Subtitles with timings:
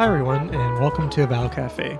[0.00, 1.98] Hi, everyone, and welcome to Eval Cafe.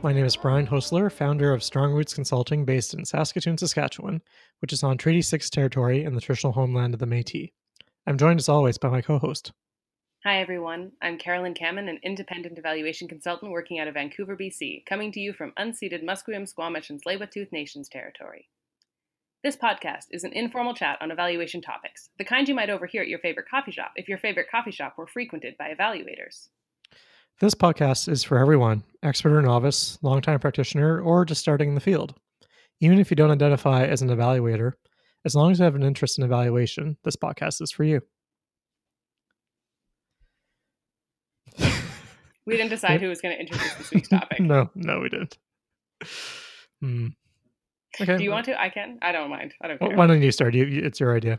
[0.00, 4.22] My name is Brian Hoessler, founder of Strong Roots Consulting based in Saskatoon, Saskatchewan,
[4.60, 7.48] which is on Treaty 6 territory in the traditional homeland of the Metis.
[8.06, 9.50] I'm joined as always by my co host.
[10.22, 10.92] Hi, everyone.
[11.02, 15.32] I'm Carolyn Camman, an independent evaluation consultant working out of Vancouver, BC, coming to you
[15.32, 18.50] from unceded Musqueam, Squamish, and Tsleil-Waututh Nations territory.
[19.42, 23.08] This podcast is an informal chat on evaluation topics, the kind you might overhear at
[23.08, 26.46] your favorite coffee shop if your favorite coffee shop were frequented by evaluators.
[27.40, 31.80] This podcast is for everyone, expert or novice, longtime practitioner, or just starting in the
[31.80, 32.14] field.
[32.80, 34.72] Even if you don't identify as an evaluator,
[35.24, 38.00] as long as you have an interest in evaluation, this podcast is for you.
[42.44, 44.40] We didn't decide who was going to introduce this week's topic.
[44.40, 45.38] no, no, we didn't.
[46.80, 47.06] Hmm.
[48.00, 48.16] Okay.
[48.16, 48.60] Do you want to?
[48.60, 48.98] I can.
[49.00, 49.54] I don't mind.
[49.62, 49.96] I don't care.
[49.96, 50.52] why don't you start?
[50.52, 51.38] You- it's your idea.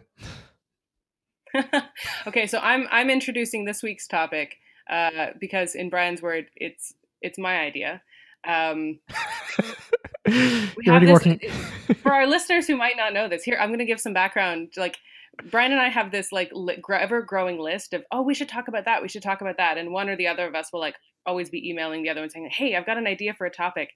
[2.27, 4.55] okay, so I'm I'm introducing this week's topic
[4.89, 8.01] uh, because, in Brian's word, it's it's my idea.
[8.47, 8.99] Um,
[10.27, 11.39] You're have this- working.
[12.01, 14.73] for our listeners who might not know this, here I'm going to give some background.
[14.77, 14.97] Like
[15.49, 18.67] Brian and I have this like li- ever growing list of oh we should talk
[18.67, 20.79] about that, we should talk about that, and one or the other of us will
[20.79, 23.51] like always be emailing the other one saying hey I've got an idea for a
[23.51, 23.91] topic,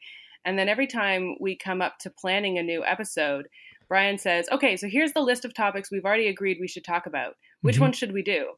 [0.45, 3.47] and then every time we come up to planning a new episode,
[3.87, 7.05] Brian says okay so here's the list of topics we've already agreed we should talk
[7.05, 7.35] about.
[7.61, 7.81] Which Mhm.
[7.81, 8.53] one should we do?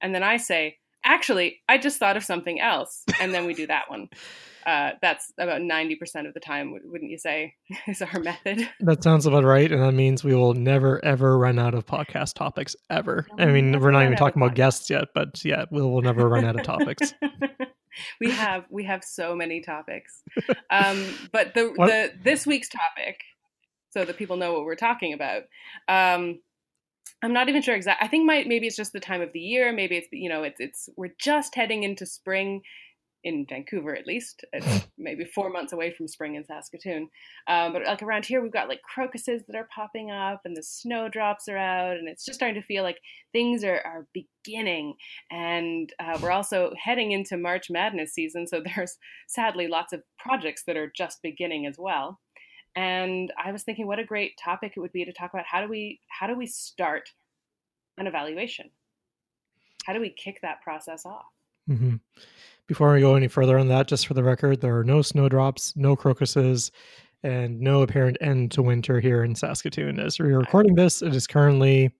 [0.00, 0.78] And then I say
[1.12, 4.08] actually I just thought of something else, and then we do that one.
[4.66, 7.54] Uh, that's about 90% of the time, wouldn't you say,
[7.88, 8.68] is our method?
[8.80, 12.34] That sounds about right, and that means we will never ever run out of podcast
[12.34, 13.26] topics ever.
[13.38, 14.56] No, I we'll mean, we're not even talking about podcasts.
[14.56, 17.14] guests yet, but yeah, we will never run out of topics.
[18.20, 20.22] we have we have so many topics.
[20.68, 23.22] Um, but the What- the this week's topic,
[23.92, 25.44] so that people know what we're talking about.
[25.88, 26.40] Um,
[27.22, 28.06] I'm not even sure exactly.
[28.06, 29.72] I think my, maybe it's just the time of the year.
[29.72, 32.62] Maybe it's you know it's it's we're just heading into spring
[33.22, 34.44] in Vancouver at least.
[34.52, 37.08] It's maybe four months away from spring in Saskatoon.
[37.48, 40.62] Um, but like around here, we've got like crocuses that are popping up, and the
[40.62, 42.98] snowdrops are out, and it's just starting to feel like
[43.32, 44.94] things are are beginning.
[45.30, 48.96] And uh, we're also heading into March Madness season, so there's
[49.28, 52.20] sadly lots of projects that are just beginning as well.
[52.76, 55.60] And I was thinking, what a great topic it would be to talk about how
[55.60, 57.10] do we how do we start
[57.98, 58.70] an evaluation?
[59.84, 61.26] How do we kick that process off?
[61.66, 61.96] hmm
[62.66, 65.74] Before we go any further on that, just for the record, there are no snowdrops,
[65.76, 66.70] no crocuses,
[67.22, 69.98] and no apparent end to winter here in Saskatoon.
[69.98, 71.90] As we're recording this, it is currently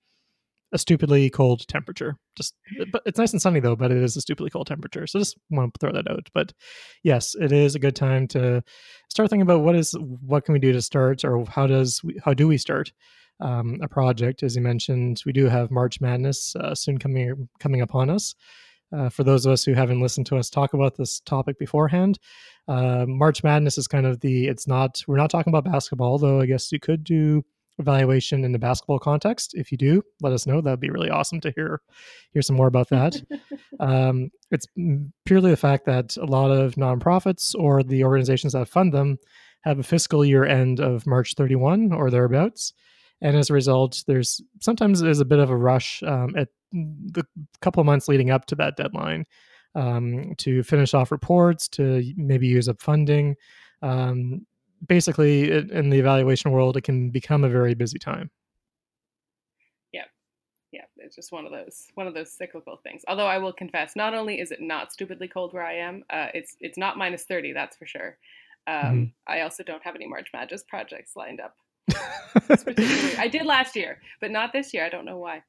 [0.72, 2.16] a stupidly cold temperature.
[2.36, 2.54] Just,
[2.92, 3.76] but it's nice and sunny though.
[3.76, 5.06] But it is a stupidly cold temperature.
[5.06, 6.28] So just want to throw that out.
[6.32, 6.52] But
[7.02, 8.62] yes, it is a good time to
[9.08, 12.20] start thinking about what is what can we do to start, or how does we,
[12.24, 12.92] how do we start
[13.40, 14.42] um, a project?
[14.42, 18.34] As you mentioned, we do have March Madness uh, soon coming coming upon us.
[18.92, 22.18] Uh, for those of us who haven't listened to us talk about this topic beforehand,
[22.66, 24.48] uh, March Madness is kind of the.
[24.48, 25.02] It's not.
[25.06, 26.40] We're not talking about basketball, though.
[26.40, 27.44] I guess you could do
[27.80, 29.52] evaluation in the basketball context.
[29.54, 30.60] If you do, let us know.
[30.60, 31.80] That'd be really awesome to hear
[32.32, 33.20] hear some more about that.
[33.80, 34.66] um, it's
[35.24, 39.18] purely the fact that a lot of nonprofits or the organizations that fund them
[39.62, 42.72] have a fiscal year end of March 31 or thereabouts.
[43.20, 47.24] And as a result, there's sometimes there's a bit of a rush um, at the
[47.60, 49.26] couple of months leading up to that deadline
[49.74, 53.36] um, to finish off reports, to maybe use up funding.
[53.82, 54.46] Um,
[54.86, 58.30] basically, in in the evaluation world, it can become a very busy time.
[59.92, 60.04] yeah,
[60.72, 63.02] yeah, it's just one of those one of those cyclical things.
[63.08, 66.28] Although I will confess, not only is it not stupidly cold where I am, uh,
[66.34, 68.18] it's it's not minus thirty, that's for sure.
[68.66, 69.12] Um, Mhm.
[69.26, 71.56] I also don't have any March Madness projects lined up.
[73.18, 74.84] I did last year, but not this year.
[74.84, 75.42] I don't know why.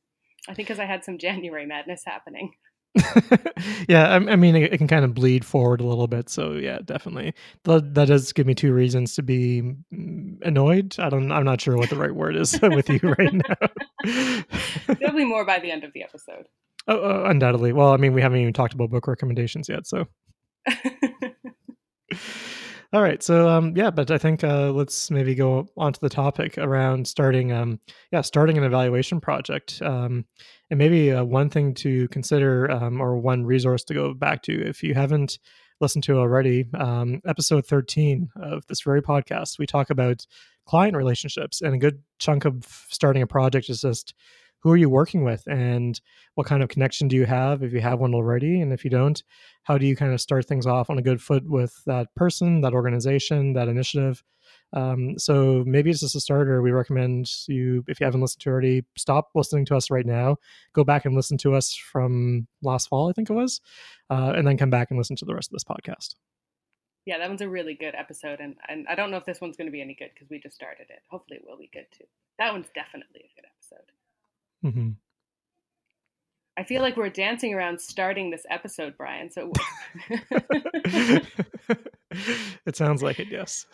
[0.50, 2.54] I think because I had some January madness happening.
[3.88, 6.30] yeah, I, I mean, it, it can kind of bleed forward a little bit.
[6.30, 7.34] So yeah, definitely.
[7.64, 10.96] That, that does give me two reasons to be mm, annoyed.
[11.00, 11.32] I don't.
[11.32, 14.44] I'm not sure what the right word is with you right now.
[15.00, 16.48] There'll be more by the end of the episode.
[16.88, 17.74] oh, oh, undoubtedly.
[17.74, 19.88] Well, I mean, we haven't even talked about book recommendations yet.
[19.88, 20.08] So
[22.94, 23.24] all right.
[23.24, 27.08] So um, yeah, but I think uh, let's maybe go on to the topic around
[27.08, 27.52] starting.
[27.52, 27.80] Um,
[28.12, 29.82] yeah, starting an evaluation project.
[29.82, 30.26] Um,
[30.70, 34.68] and maybe uh, one thing to consider um, or one resource to go back to
[34.68, 35.40] if you haven't
[35.82, 40.26] listened to already um, episode 13 of this very podcast we talk about
[40.68, 44.14] client relationships and a good chunk of starting a project is just
[44.62, 46.00] who are you working with and
[46.36, 48.90] what kind of connection do you have if you have one already and if you
[48.90, 49.24] don't
[49.64, 52.62] how do you kind of start things off on a good foot with that person
[52.62, 54.24] that organization that initiative
[54.74, 56.62] Um, so maybe it's just a starter.
[56.62, 60.38] We recommend you, if you haven't listened to already, stop listening to us right now.
[60.74, 63.60] Go back and listen to us from last fall, I think it was,
[64.10, 66.16] uh, and then come back and listen to the rest of this podcast.
[67.06, 69.58] Yeah, that one's a really good episode, and, and I don't know if this one's
[69.58, 71.02] going to be any good because we just started it.
[71.10, 72.06] Hopefully, it will be good too.
[72.40, 73.92] That one's definitely a good episode.
[74.64, 74.90] Mm-hmm.
[76.58, 79.32] I feel like we're dancing around starting this episode, Brian.
[79.32, 79.52] So
[82.66, 83.66] it sounds like it, yes.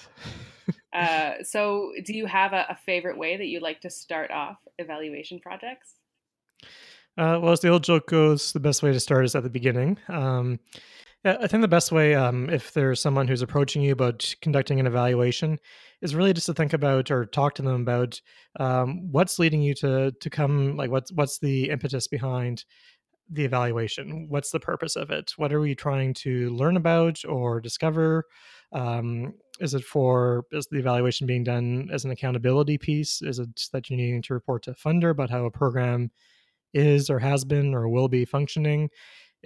[0.93, 4.57] uh, so, do you have a, a, favorite way that you like to start off
[4.77, 5.95] evaluation projects?
[7.17, 9.49] Uh, well, as the old joke goes, the best way to start is at the
[9.49, 9.97] beginning.
[10.07, 10.59] Um,
[11.41, 14.87] I think the best way, um, if there's someone who's approaching you about conducting an
[14.87, 15.59] evaluation,
[16.01, 18.21] is really just to think about or talk to them about
[18.59, 20.75] um, what's leading you to to come.
[20.77, 22.65] Like, what's what's the impetus behind
[23.29, 24.27] the evaluation?
[24.29, 25.33] What's the purpose of it?
[25.37, 28.25] What are we trying to learn about or discover?
[28.71, 33.21] Um, is it for is the evaluation being done as an accountability piece?
[33.21, 36.11] Is it that you're needing to report to a funder about how a program
[36.73, 38.89] is or has been or will be functioning?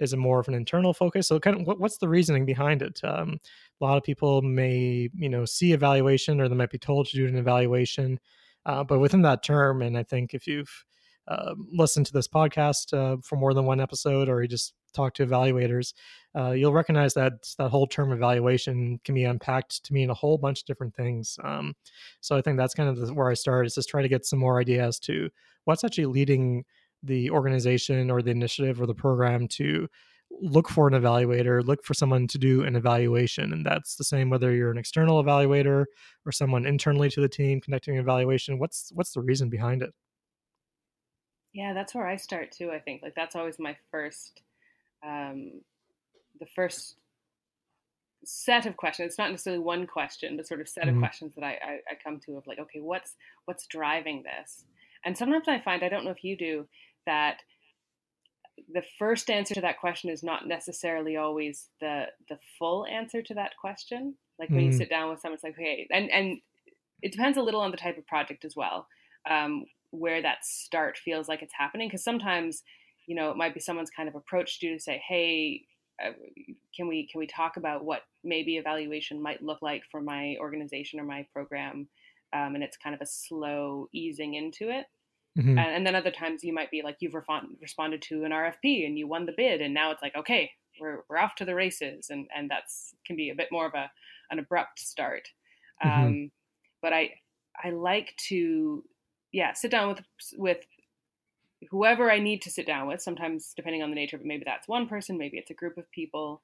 [0.02, 1.28] Is it more of an internal focus?
[1.28, 3.00] So kind of what, what's the reasoning behind it?
[3.04, 3.38] Um,
[3.82, 7.16] a lot of people may you know see evaluation or they might be told to
[7.16, 8.18] do an evaluation
[8.64, 10.84] uh, but within that term and i think if you've
[11.28, 15.14] uh, listened to this podcast uh, for more than one episode or you just talk
[15.14, 15.94] to evaluators
[16.36, 20.38] uh, you'll recognize that that whole term evaluation can be unpacked to mean a whole
[20.38, 21.38] bunch of different things.
[21.44, 21.74] Um,
[22.20, 24.26] so i think that's kind of the, where i start is just try to get
[24.26, 25.30] some more ideas to
[25.64, 26.64] what's actually leading
[27.02, 29.88] the organization or the initiative or the program to
[30.40, 33.52] look for an evaluator, look for someone to do an evaluation.
[33.52, 35.84] And that's the same whether you're an external evaluator
[36.24, 38.58] or someone internally to the team conducting an evaluation.
[38.58, 39.90] What's what's the reason behind it?
[41.52, 43.02] Yeah, that's where I start too, I think.
[43.02, 44.40] Like that's always my first
[45.06, 45.60] um
[46.40, 46.96] the first
[48.24, 49.08] set of questions.
[49.08, 50.96] It's not necessarily one question, but sort of set mm-hmm.
[50.96, 54.64] of questions that I, I, I come to of like, okay, what's what's driving this?
[55.04, 56.66] And sometimes I find, I don't know if you do,
[57.06, 57.38] that
[58.72, 63.34] the first answer to that question is not necessarily always the the full answer to
[63.34, 64.14] that question.
[64.38, 64.66] Like when mm.
[64.66, 66.38] you sit down with someone, it's like, okay, and and
[67.02, 68.86] it depends a little on the type of project as well,
[69.28, 71.88] um, where that start feels like it's happening.
[71.88, 72.62] Because sometimes,
[73.06, 75.64] you know, it might be someone's kind of approached you to say, hey,
[76.04, 76.12] uh,
[76.74, 81.00] can we can we talk about what maybe evaluation might look like for my organization
[81.00, 81.88] or my program?
[82.34, 84.86] Um, and it's kind of a slow easing into it.
[85.38, 85.58] Mm-hmm.
[85.58, 88.98] And, and, then other times you might be like you've responded to an RFP and
[88.98, 92.08] you won the bid, and now it's like okay, we're we're off to the races,
[92.10, 93.90] and and that's can be a bit more of a
[94.30, 95.28] an abrupt start.
[95.82, 96.04] Mm-hmm.
[96.04, 96.30] Um,
[96.82, 97.14] but I
[97.62, 98.84] I like to
[99.32, 100.04] yeah sit down with
[100.36, 100.58] with
[101.70, 103.00] whoever I need to sit down with.
[103.00, 105.78] Sometimes depending on the nature of it, maybe that's one person, maybe it's a group
[105.78, 106.42] of people.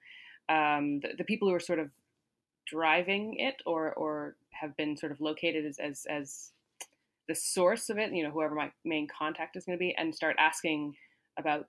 [0.48, 1.90] Um, the, the people who are sort of
[2.66, 6.52] driving it or or have been sort of located as as, as
[7.28, 10.14] the source of it, you know, whoever my main contact is going to be, and
[10.14, 10.94] start asking
[11.38, 11.66] about,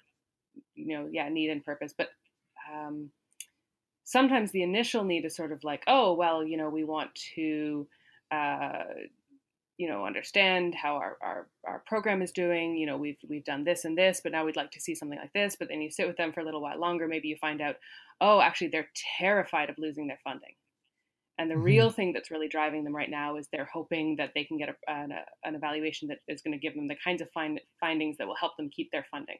[0.75, 1.93] you know, yeah, need and purpose.
[1.95, 2.09] But
[2.73, 3.11] um,
[4.05, 7.87] sometimes the initial need is sort of like, oh, well, you know, we want to,
[8.31, 8.83] uh,
[9.77, 12.75] you know, understand how our, our, our program is doing.
[12.75, 15.19] You know, we've we've done this and this, but now we'd like to see something
[15.19, 15.55] like this.
[15.57, 17.75] But then you sit with them for a little while longer, maybe you find out,
[18.21, 18.89] oh, actually, they're
[19.19, 20.55] terrified of losing their funding.
[21.39, 21.63] And the mm-hmm.
[21.63, 24.69] real thing that's really driving them right now is they're hoping that they can get
[24.69, 27.61] a, an, a, an, evaluation that is going to give them the kinds of find,
[27.79, 29.37] findings that will help them keep their funding.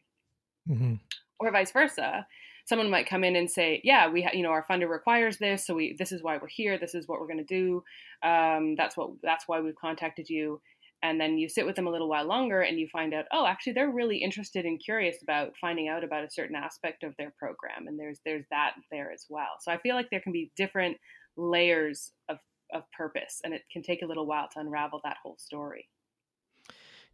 [0.70, 0.94] Mm-hmm.
[1.42, 2.26] Or vice versa,
[2.66, 5.68] someone might come in and say, "Yeah, we, ha- you know, our funder requires this,
[5.68, 6.78] so we, this is why we're here.
[6.78, 7.84] This is what we're going to do.
[8.24, 10.62] Um, that's what, that's why we've contacted you."
[11.02, 13.46] And then you sit with them a little while longer, and you find out, oh,
[13.46, 17.34] actually, they're really interested and curious about finding out about a certain aspect of their
[17.40, 19.58] program, and there's there's that there as well.
[19.62, 20.98] So I feel like there can be different
[21.38, 22.38] layers of,
[22.74, 25.88] of purpose and it can take a little while to unravel that whole story.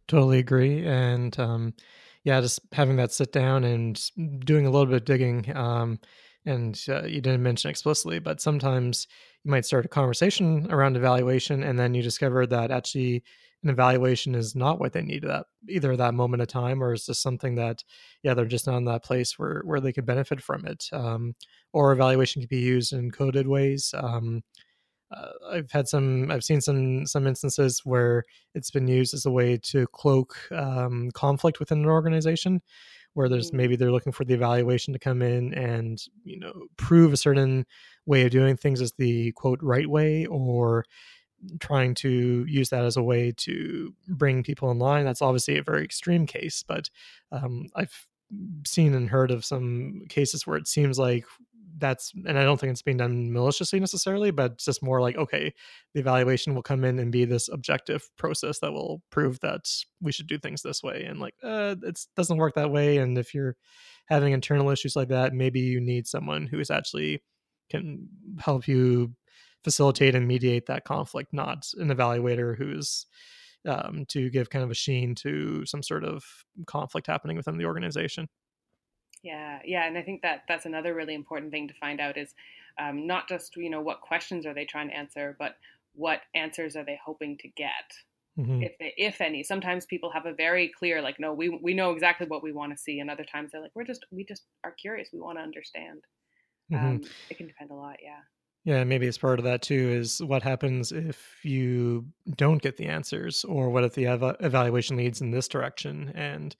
[0.08, 1.74] Totally agree and um,
[2.22, 4.00] yeah just having that sit down and
[4.44, 5.98] doing a little bit of digging um,
[6.44, 9.08] and uh, you didn't mention explicitly but sometimes
[9.42, 13.22] you might start a conversation around evaluation and then you discover that actually
[13.62, 17.06] an evaluation is not what they need at either that moment of time or is
[17.06, 17.82] this something that
[18.22, 21.34] yeah they're just not in that place where where they could benefit from it um,
[21.72, 24.42] or evaluation can be used in coded ways um,
[25.14, 29.30] uh, I've had some I've seen some some instances where it's been used as a
[29.30, 32.60] way to cloak um, conflict within an organization
[33.14, 33.56] where there's mm-hmm.
[33.56, 37.64] maybe they're looking for the evaluation to come in and you know prove a certain
[38.04, 40.84] way of doing things as the quote right way or
[41.60, 45.04] trying to use that as a way to bring people in line.
[45.04, 46.90] That's obviously a very extreme case, but
[47.32, 48.06] um, I've
[48.66, 51.24] seen and heard of some cases where it seems like
[51.78, 55.16] that's and I don't think it's being done maliciously necessarily, but it's just more like
[55.16, 55.52] okay,
[55.94, 59.68] the evaluation will come in and be this objective process that will prove that
[60.00, 62.98] we should do things this way, and like uh, it doesn't work that way.
[62.98, 63.56] And if you're
[64.06, 67.22] having internal issues like that, maybe you need someone who is actually
[67.70, 69.12] can help you
[69.66, 73.04] facilitate and mediate that conflict, not an evaluator who's
[73.66, 76.22] um, to give kind of a sheen to some sort of
[76.66, 78.28] conflict happening within the organization.
[79.24, 82.32] Yeah, yeah, and I think that that's another really important thing to find out is
[82.80, 85.56] um, not just you know what questions are they trying to answer, but
[85.94, 87.88] what answers are they hoping to get,
[88.38, 88.62] mm-hmm.
[88.62, 89.42] if they, if any.
[89.42, 92.70] Sometimes people have a very clear like, no, we we know exactly what we want
[92.70, 95.38] to see, and other times they're like, we're just we just are curious, we want
[95.38, 96.04] to understand.
[96.72, 96.86] Mm-hmm.
[96.86, 98.20] Um, it can depend a lot, yeah.
[98.66, 102.06] Yeah, maybe it's part of that too is what happens if you
[102.36, 106.56] don't get the answers, or what if the ev- evaluation leads in this direction and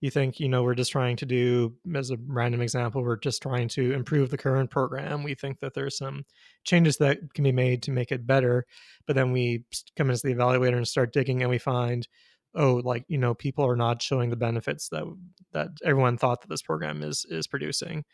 [0.00, 3.42] you think, you know, we're just trying to do, as a random example, we're just
[3.42, 5.22] trying to improve the current program.
[5.24, 6.24] We think that there's some
[6.64, 8.66] changes that can be made to make it better,
[9.06, 9.64] but then we
[9.96, 12.08] come as the evaluator and start digging and we find,
[12.56, 15.04] oh, like, you know, people are not showing the benefits that
[15.52, 18.04] that everyone thought that this program is is producing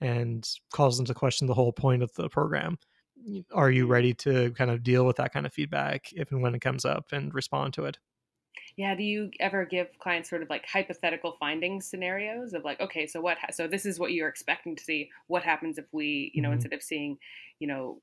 [0.00, 2.78] and calls into question the whole point of the program.
[3.52, 6.54] Are you ready to kind of deal with that kind of feedback if and when
[6.54, 7.98] it comes up and respond to it?
[8.76, 13.06] Yeah, do you ever give clients sort of like hypothetical findings scenarios of like, okay,
[13.06, 13.38] so what?
[13.38, 15.10] Ha- so this is what you're expecting to see.
[15.28, 16.54] What happens if we, you know, mm-hmm.
[16.54, 17.18] instead of seeing,
[17.60, 18.00] you know,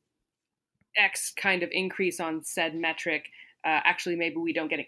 [0.96, 3.30] X kind of increase on said metric,
[3.66, 4.80] uh, actually maybe we don't get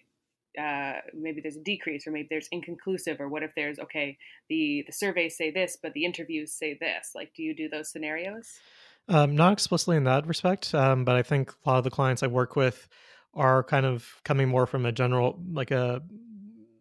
[0.59, 4.17] uh, maybe there's a decrease or maybe there's inconclusive or what if there's okay
[4.49, 7.11] the the surveys say this but the interviews say this.
[7.15, 8.59] Like do you do those scenarios?
[9.09, 12.23] Um, not explicitly in that respect um, but i think a lot of the clients
[12.23, 12.87] i work with
[13.33, 16.01] are kind of coming more from a general like a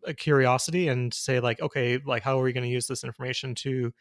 [0.07, 3.57] a curiosity and say like okay like how are we going to use this information
[3.57, 3.93] to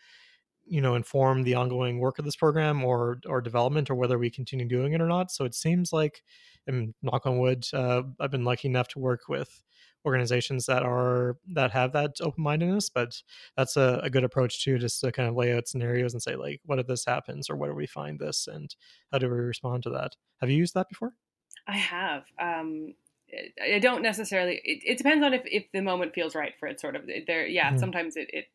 [0.66, 4.30] you know inform the ongoing work of this program or or development or whether we
[4.30, 5.32] continue doing it or not?
[5.32, 6.24] So it seems like
[6.68, 9.62] and knock on wood uh, i've been lucky enough to work with
[10.06, 13.22] organizations that are that have that open-mindedness but
[13.56, 16.36] that's a, a, good approach too just to kind of lay out scenarios and say
[16.36, 18.76] like what if this happens or what do we find this and
[19.12, 21.14] how do we respond to that have you used that before
[21.68, 22.96] i have um
[23.64, 26.80] i don't necessarily it, it depends on if, if the moment feels right for it
[26.80, 27.78] sort of there yeah mm-hmm.
[27.78, 28.46] sometimes it, it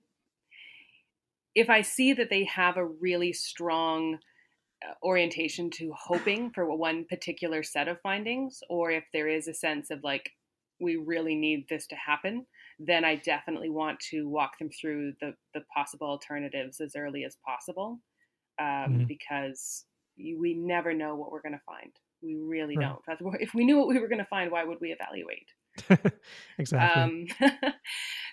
[1.56, 4.18] if I see that they have a really strong
[5.02, 9.90] orientation to hoping for one particular set of findings, or if there is a sense
[9.90, 10.30] of like,
[10.80, 12.46] we really need this to happen,
[12.78, 17.38] then I definitely want to walk them through the, the possible alternatives as early as
[17.46, 18.00] possible
[18.60, 19.04] um, mm-hmm.
[19.04, 19.84] because
[20.18, 21.92] we never know what we're going to find.
[22.22, 22.94] We really right.
[23.08, 23.36] don't.
[23.40, 25.48] If we knew what we were going to find, why would we evaluate?
[26.58, 27.02] exactly.
[27.02, 27.26] Um,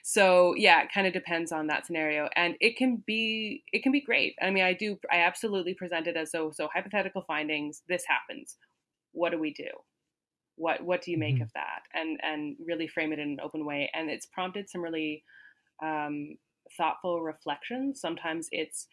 [0.04, 3.92] so yeah, it kind of depends on that scenario, and it can be it can
[3.92, 4.36] be great.
[4.42, 7.82] I mean, I do I absolutely present it as so so hypothetical findings.
[7.88, 8.58] This happens.
[9.12, 9.70] What do we do?
[10.56, 11.44] What what do you make mm-hmm.
[11.44, 11.82] of that?
[11.94, 13.90] And and really frame it in an open way.
[13.94, 15.24] And it's prompted some really
[15.84, 16.36] um,
[16.78, 18.00] thoughtful reflections.
[18.00, 18.88] Sometimes it's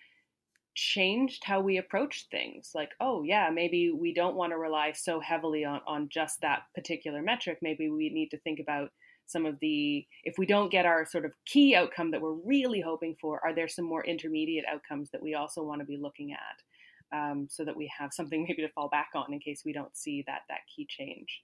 [0.80, 5.20] changed how we approach things like oh yeah maybe we don't want to rely so
[5.20, 8.88] heavily on, on just that particular metric maybe we need to think about
[9.26, 12.80] some of the if we don't get our sort of key outcome that we're really
[12.80, 16.32] hoping for are there some more intermediate outcomes that we also want to be looking
[16.32, 19.74] at um, so that we have something maybe to fall back on in case we
[19.74, 21.42] don't see that that key change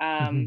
[0.00, 0.44] um, mm-hmm.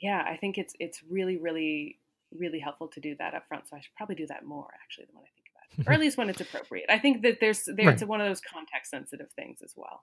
[0.00, 1.98] yeah i think it's it's really really
[2.34, 5.04] really helpful to do that up front so i should probably do that more actually
[5.04, 5.41] than what i think
[5.86, 6.86] or at least when it's appropriate.
[6.88, 8.08] I think that there's there's right.
[8.08, 10.02] one of those context sensitive things as well.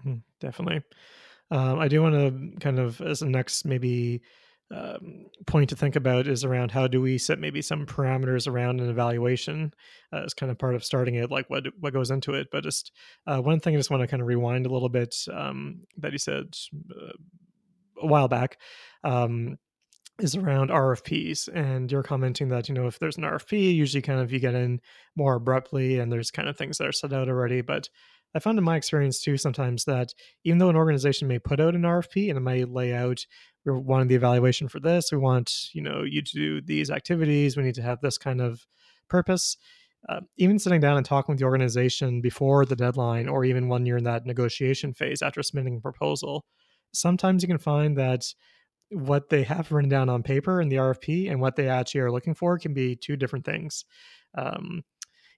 [0.00, 0.82] Mm-hmm, definitely.
[1.50, 4.22] Um, I do want to kind of as a next maybe
[4.72, 8.80] um, point to think about is around how do we set maybe some parameters around
[8.80, 9.74] an evaluation
[10.12, 12.48] uh, as kind of part of starting it, like what what goes into it.
[12.50, 12.92] But just
[13.26, 16.12] uh, one thing I just want to kind of rewind a little bit um, that
[16.12, 16.56] he said
[16.90, 17.12] uh,
[18.00, 18.58] a while back.
[19.04, 19.58] Um,
[20.18, 21.48] is around RFPs.
[21.54, 24.54] And you're commenting that, you know, if there's an RFP, usually kind of you get
[24.54, 24.80] in
[25.16, 27.60] more abruptly and there's kind of things that are set out already.
[27.60, 27.88] But
[28.34, 30.14] I found in my experience too sometimes that
[30.44, 33.26] even though an organization may put out an RFP and it may lay out
[33.64, 37.56] we're wanting the evaluation for this, we want, you know, you to do these activities,
[37.56, 38.66] we need to have this kind of
[39.08, 39.56] purpose.
[40.08, 43.86] Uh, even sitting down and talking with the organization before the deadline or even when
[43.86, 46.44] you're in that negotiation phase after submitting a proposal,
[46.92, 48.24] sometimes you can find that
[48.92, 52.12] what they have written down on paper in the RFP and what they actually are
[52.12, 53.84] looking for can be two different things.
[54.36, 54.84] Um,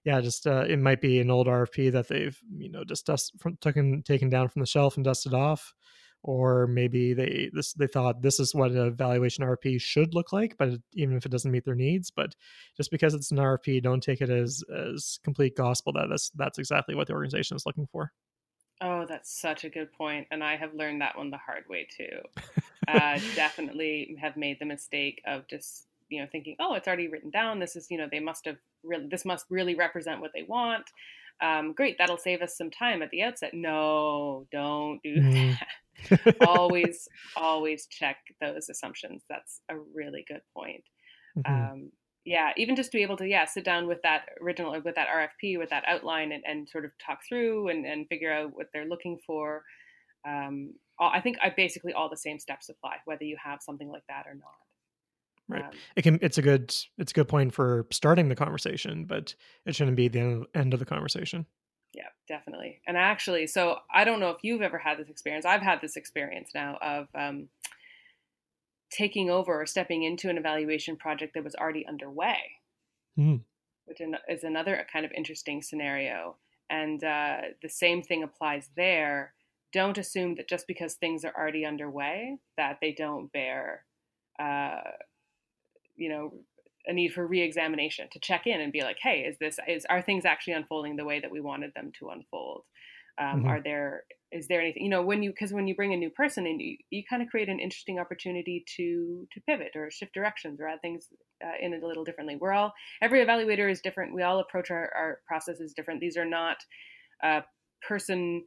[0.05, 3.33] yeah, just uh, it might be an old RFP that they've you know just dust
[3.39, 5.73] from, taken taken down from the shelf and dusted off,
[6.21, 10.55] or maybe they this they thought this is what a valuation RFP should look like,
[10.59, 12.35] but even if it doesn't meet their needs, but
[12.77, 16.59] just because it's an RFP, don't take it as as complete gospel that that's that's
[16.59, 18.11] exactly what the organization is looking for.
[18.81, 21.87] Oh, that's such a good point, and I have learned that one the hard way
[21.95, 22.19] too.
[22.87, 27.29] uh, definitely have made the mistake of just you know thinking, oh, it's already written
[27.29, 27.59] down.
[27.59, 30.85] This is you know they must have really this must really represent what they want.
[31.41, 33.53] Um, great, that'll save us some time at the outset.
[33.53, 35.57] No, don't do mm.
[35.59, 35.67] that.
[36.47, 39.23] always, always check those assumptions.
[39.29, 40.83] That's a really good point.
[41.37, 41.53] Mm-hmm.
[41.53, 41.91] Um,
[42.25, 45.07] yeah, even just to be able to yeah sit down with that original with that
[45.07, 48.67] RFP with that outline and, and sort of talk through and, and figure out what
[48.73, 49.63] they're looking for.
[50.27, 54.03] Um, I think I basically all the same steps apply whether you have something like
[54.09, 54.55] that or not.
[55.47, 55.63] Right.
[55.65, 56.19] Um, it can.
[56.21, 56.75] It's a good.
[56.97, 60.79] It's a good point for starting the conversation, but it shouldn't be the end of
[60.79, 61.45] the conversation.
[61.93, 62.81] Yeah, definitely.
[62.87, 65.45] And actually, so I don't know if you've ever had this experience.
[65.45, 67.47] I've had this experience now of um,
[68.91, 72.37] taking over or stepping into an evaluation project that was already underway,
[73.17, 73.41] mm.
[73.85, 73.99] which
[74.29, 76.37] is another kind of interesting scenario.
[76.69, 79.33] And uh, the same thing applies there.
[79.73, 83.83] Don't assume that just because things are already underway that they don't bear,
[84.39, 84.81] uh,
[85.95, 86.33] you know,
[86.87, 90.01] a need for reexamination to check in and be like, hey, is this is are
[90.01, 92.63] things actually unfolding the way that we wanted them to unfold?
[93.17, 93.47] Um, mm-hmm.
[93.47, 96.09] Are there is there anything you know when you because when you bring a new
[96.09, 100.13] person in, you, you kind of create an interesting opportunity to to pivot or shift
[100.13, 101.07] directions or add things
[101.43, 102.35] uh, in a little differently.
[102.35, 104.13] We're all every evaluator is different.
[104.13, 106.01] We all approach our, our processes different.
[106.01, 106.57] These are not
[107.23, 107.41] uh,
[107.87, 108.43] person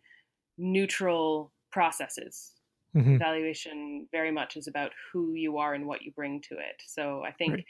[0.58, 2.52] neutral processes.
[2.96, 3.14] Mm-hmm.
[3.16, 6.82] Evaluation very much is about who you are and what you bring to it.
[6.86, 7.52] So I think.
[7.52, 7.64] Right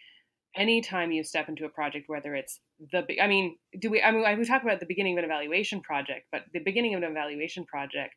[0.56, 2.60] anytime you step into a project, whether it's
[2.92, 5.80] the, I mean, do we, I mean, we talk about the beginning of an evaluation
[5.80, 8.14] project, but the beginning of an evaluation project,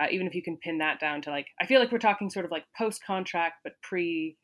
[0.00, 2.30] uh, even if you can pin that down to like, I feel like we're talking
[2.30, 4.36] sort of like post contract, but pre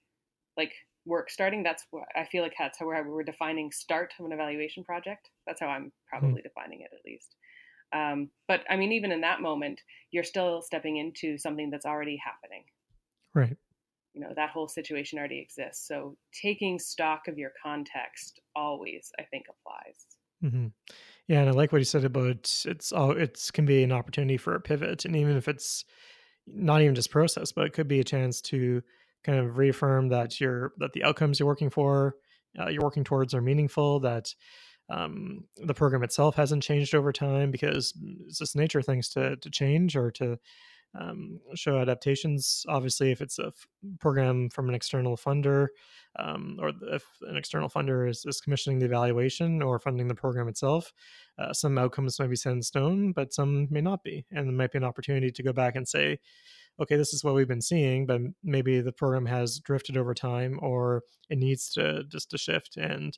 [0.56, 0.72] like
[1.04, 1.62] work starting.
[1.62, 5.30] That's what I feel like that's how we're, we're defining start of an evaluation project.
[5.46, 5.88] That's how I'm hmm.
[6.08, 6.48] probably mm-hmm.
[6.48, 7.34] defining it at least.
[7.94, 9.80] Um, but I mean, even in that moment,
[10.10, 12.64] you're still stepping into something that's already happening.
[13.32, 13.56] Right
[14.16, 19.22] you know that whole situation already exists so taking stock of your context always i
[19.22, 20.06] think applies
[20.42, 20.68] mm-hmm.
[21.28, 24.38] yeah and i like what you said about it's all it's can be an opportunity
[24.38, 25.84] for a pivot and even if it's
[26.46, 28.82] not even just process but it could be a chance to
[29.22, 32.16] kind of reaffirm that you're that the outcomes you're working for
[32.58, 34.34] uh, you're working towards are meaningful that
[34.88, 37.92] um, the program itself hasn't changed over time because
[38.26, 40.38] it's just nature things to to change or to
[40.94, 42.64] um, show adaptations.
[42.68, 43.66] Obviously, if it's a f-
[44.00, 45.68] program from an external funder,
[46.18, 50.48] um, or if an external funder is, is, commissioning the evaluation or funding the program
[50.48, 50.92] itself,
[51.38, 54.24] uh, some outcomes might be set in stone, but some may not be.
[54.30, 56.18] And there might be an opportunity to go back and say,
[56.80, 60.58] okay, this is what we've been seeing, but maybe the program has drifted over time
[60.62, 62.76] or it needs to just to shift.
[62.76, 63.16] And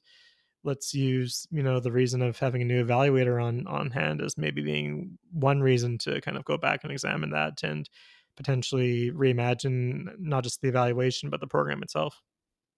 [0.68, 4.36] let's use you know the reason of having a new evaluator on on hand as
[4.36, 7.88] maybe being one reason to kind of go back and examine that and
[8.36, 12.22] potentially reimagine not just the evaluation but the program itself.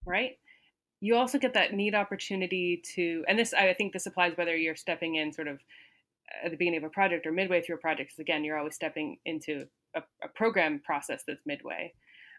[0.07, 0.39] Right.
[1.01, 4.77] You also get that neat opportunity to and this i think this applies whether you're
[4.77, 5.59] stepping in sort of
[6.45, 8.77] at the beginning of a project or midway through a project because again you're always
[8.77, 11.93] stepping into a, a program process that's midway.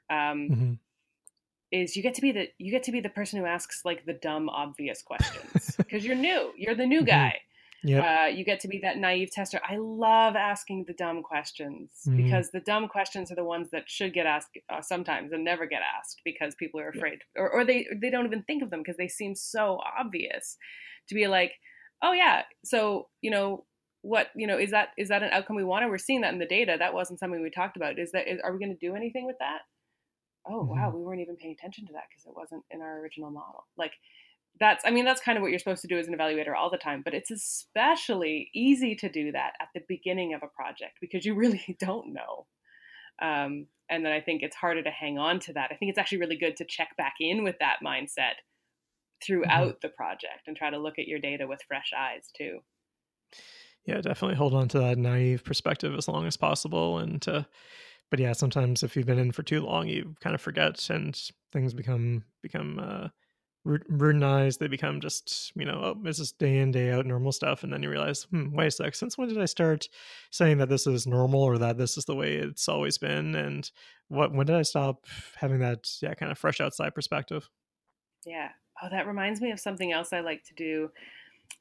[0.09, 0.73] Um, mm-hmm
[1.71, 4.05] is you get to be the you get to be the person who asks like
[4.05, 5.75] the dumb obvious questions.
[5.77, 6.51] Because you're new.
[6.57, 7.07] You're the new mm-hmm.
[7.07, 7.39] guy.
[7.83, 9.59] Yeah uh, you get to be that naive tester.
[9.67, 12.17] I love asking the dumb questions mm-hmm.
[12.17, 15.65] because the dumb questions are the ones that should get asked uh, sometimes and never
[15.65, 17.41] get asked because people are afraid yeah.
[17.41, 20.57] or, or they they don't even think of them because they seem so obvious
[21.09, 21.53] to be like
[22.03, 23.65] oh yeah so you know
[24.01, 25.83] what you know is that is that an outcome we want?
[25.83, 26.75] And we're seeing that in the data.
[26.77, 27.99] That wasn't something we talked about.
[27.99, 29.61] Is that is, are we going to do anything with that
[30.47, 30.71] oh mm-hmm.
[30.71, 33.65] wow we weren't even paying attention to that because it wasn't in our original model
[33.77, 33.93] like
[34.59, 36.69] that's i mean that's kind of what you're supposed to do as an evaluator all
[36.69, 40.97] the time but it's especially easy to do that at the beginning of a project
[40.99, 42.45] because you really don't know
[43.21, 45.99] um, and then i think it's harder to hang on to that i think it's
[45.99, 48.39] actually really good to check back in with that mindset
[49.23, 49.77] throughout mm-hmm.
[49.81, 52.59] the project and try to look at your data with fresh eyes too
[53.85, 57.45] yeah definitely hold on to that naive perspective as long as possible and to
[58.11, 61.19] but yeah, sometimes if you've been in for too long, you kind of forget, and
[61.51, 63.07] things become become uh,
[63.65, 64.59] routinized.
[64.59, 67.71] They become just you know, oh, this is day in day out normal stuff, and
[67.71, 69.87] then you realize, hmm, wait a sec, since when did I start
[70.29, 73.71] saying that this is normal or that this is the way it's always been, and
[74.09, 75.05] what when did I stop
[75.37, 77.49] having that yeah kind of fresh outside perspective?
[78.25, 78.49] Yeah.
[78.83, 80.89] Oh, that reminds me of something else I like to do.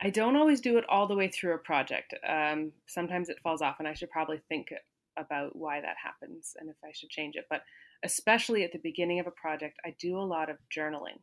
[0.01, 2.15] I don't always do it all the way through a project.
[2.27, 4.73] Um, sometimes it falls off, and I should probably think
[5.19, 7.47] about why that happens and if I should change it.
[7.51, 7.63] But
[8.05, 11.21] especially at the beginning of a project, I do a lot of journaling.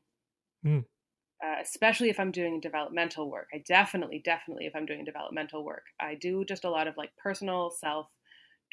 [0.65, 0.86] Mm.
[1.43, 3.47] Uh, especially if I'm doing developmental work.
[3.54, 7.12] I definitely, definitely, if I'm doing developmental work, I do just a lot of like
[7.21, 8.08] personal self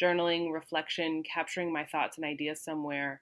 [0.02, 3.20] journaling, reflection, capturing my thoughts and ideas somewhere.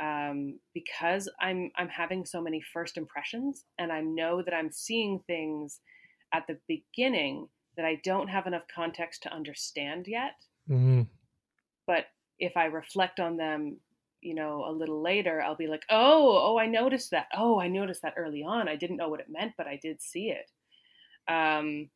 [0.00, 5.20] Um, because I'm I'm having so many first impressions, and I know that I'm seeing
[5.26, 5.80] things
[6.32, 10.34] at the beginning that I don't have enough context to understand yet.
[10.70, 11.02] Mm-hmm.
[11.88, 12.04] But
[12.38, 13.78] if I reflect on them
[14.20, 17.26] you know, a little later, I'll be like, oh, oh, I noticed that.
[17.36, 18.68] Oh, I noticed that early on.
[18.68, 20.50] I didn't know what it meant, but I did see it.
[21.32, 21.90] Um,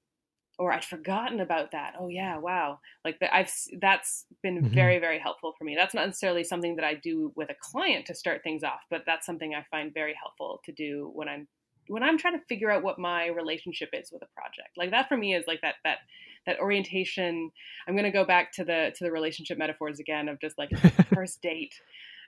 [0.59, 1.94] or I'd forgotten about that.
[1.98, 2.78] Oh yeah, wow.
[3.05, 3.50] Like the, I've
[3.81, 4.74] that's been mm-hmm.
[4.74, 5.74] very very helpful for me.
[5.74, 9.02] That's not necessarily something that I do with a client to start things off, but
[9.07, 11.48] that's something I find very helpful to do when I'm
[11.88, 14.70] when I'm trying to figure out what my relationship is with a project.
[14.76, 15.98] Like that for me is like that that
[16.46, 17.50] that orientation.
[17.86, 20.70] I'm going to go back to the to the relationship metaphors again of just like
[21.14, 21.74] first date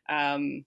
[0.09, 0.65] um,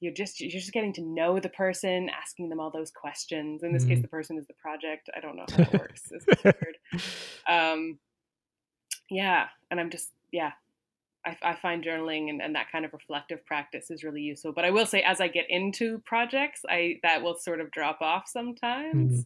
[0.00, 3.62] you're just you're just getting to know the person, asking them all those questions.
[3.62, 3.94] In this mm-hmm.
[3.94, 5.10] case, the person is the project.
[5.16, 6.12] I don't know how it works.
[6.12, 6.78] It's weird.
[7.48, 7.98] Um,
[9.10, 10.52] yeah, and I'm just yeah.
[11.28, 14.52] I, I find journaling and, and, that kind of reflective practice is really useful.
[14.52, 18.00] But I will say, as I get into projects, I that will sort of drop
[18.00, 19.12] off sometimes.
[19.12, 19.20] Mm-hmm.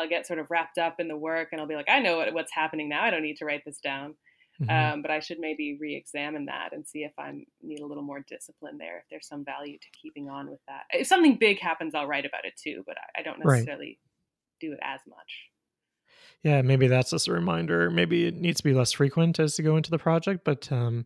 [0.00, 2.18] I'll get sort of wrapped up in the work, and I'll be like, I know
[2.18, 3.02] what, what's happening now.
[3.02, 4.14] I don't need to write this down.
[4.62, 4.94] Mm-hmm.
[4.94, 7.32] Um, but I should maybe re-examine that and see if I
[7.62, 8.98] need a little more discipline there.
[8.98, 10.82] If there's some value to keeping on with that.
[10.90, 12.82] If something big happens, I'll write about it too.
[12.86, 13.98] But I, I don't necessarily right.
[14.60, 15.50] do it as much.
[16.42, 17.90] Yeah, maybe that's just a reminder.
[17.90, 21.04] Maybe it needs to be less frequent as you go into the project, but um,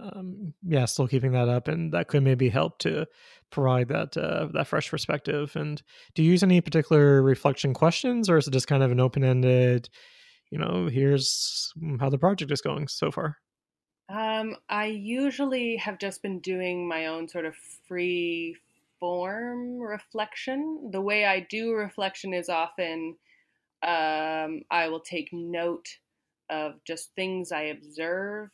[0.00, 3.06] um, yeah, still keeping that up, and that could maybe help to
[3.50, 5.54] provide that uh, that fresh perspective.
[5.56, 5.82] And
[6.14, 9.24] do you use any particular reflection questions, or is it just kind of an open
[9.24, 9.88] ended?
[10.52, 13.38] you know, here's how the project is going so far?
[14.10, 17.54] Um, I usually have just been doing my own sort of
[17.88, 18.54] free
[19.00, 20.90] form reflection.
[20.92, 23.16] The way I do reflection is often
[23.82, 25.88] um, I will take note
[26.50, 28.50] of just things I observe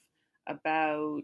[0.49, 1.23] about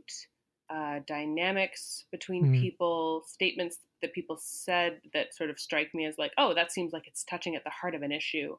[0.71, 2.61] uh, dynamics between mm.
[2.61, 6.93] people, statements that people said that sort of strike me as like, oh, that seems
[6.93, 8.57] like it's touching at the heart of an issue,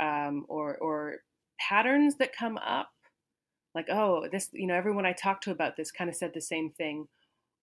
[0.00, 1.16] um, or or
[1.60, 2.90] patterns that come up
[3.74, 6.40] like oh this you know everyone i talked to about this kind of said the
[6.40, 7.06] same thing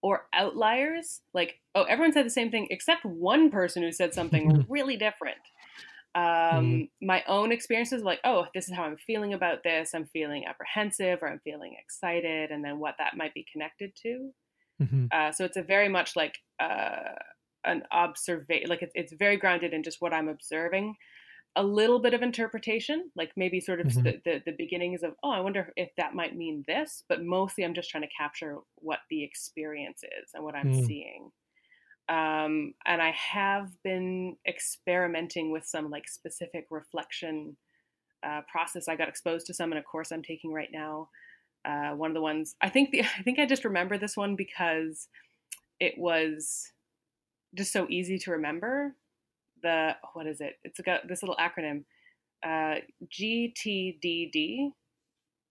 [0.01, 4.65] or outliers like oh everyone said the same thing except one person who said something
[4.69, 5.37] really different
[6.17, 6.89] um, mm.
[7.01, 11.19] my own experiences like oh this is how i'm feeling about this i'm feeling apprehensive
[11.21, 14.29] or i'm feeling excited and then what that might be connected to
[14.81, 15.05] mm-hmm.
[15.11, 17.13] uh, so it's a very much like uh,
[17.65, 20.95] an observation like it's, it's very grounded in just what i'm observing
[21.55, 24.03] a little bit of interpretation, like maybe sort of mm-hmm.
[24.03, 27.65] the, the, the, beginnings of, oh, I wonder if that might mean this, but mostly
[27.65, 30.85] I'm just trying to capture what the experience is and what I'm mm.
[30.85, 31.31] seeing.
[32.09, 37.57] Um, and I have been experimenting with some like specific reflection
[38.25, 38.87] uh, process.
[38.87, 41.09] I got exposed to some in a course I'm taking right now.
[41.65, 44.35] Uh, one of the ones I think the I think I just remember this one
[44.35, 45.07] because
[45.79, 46.71] it was
[47.55, 48.95] just so easy to remember
[49.61, 50.55] the what is it?
[50.63, 51.83] It's got this little acronym,
[52.45, 54.71] uh, GTDD,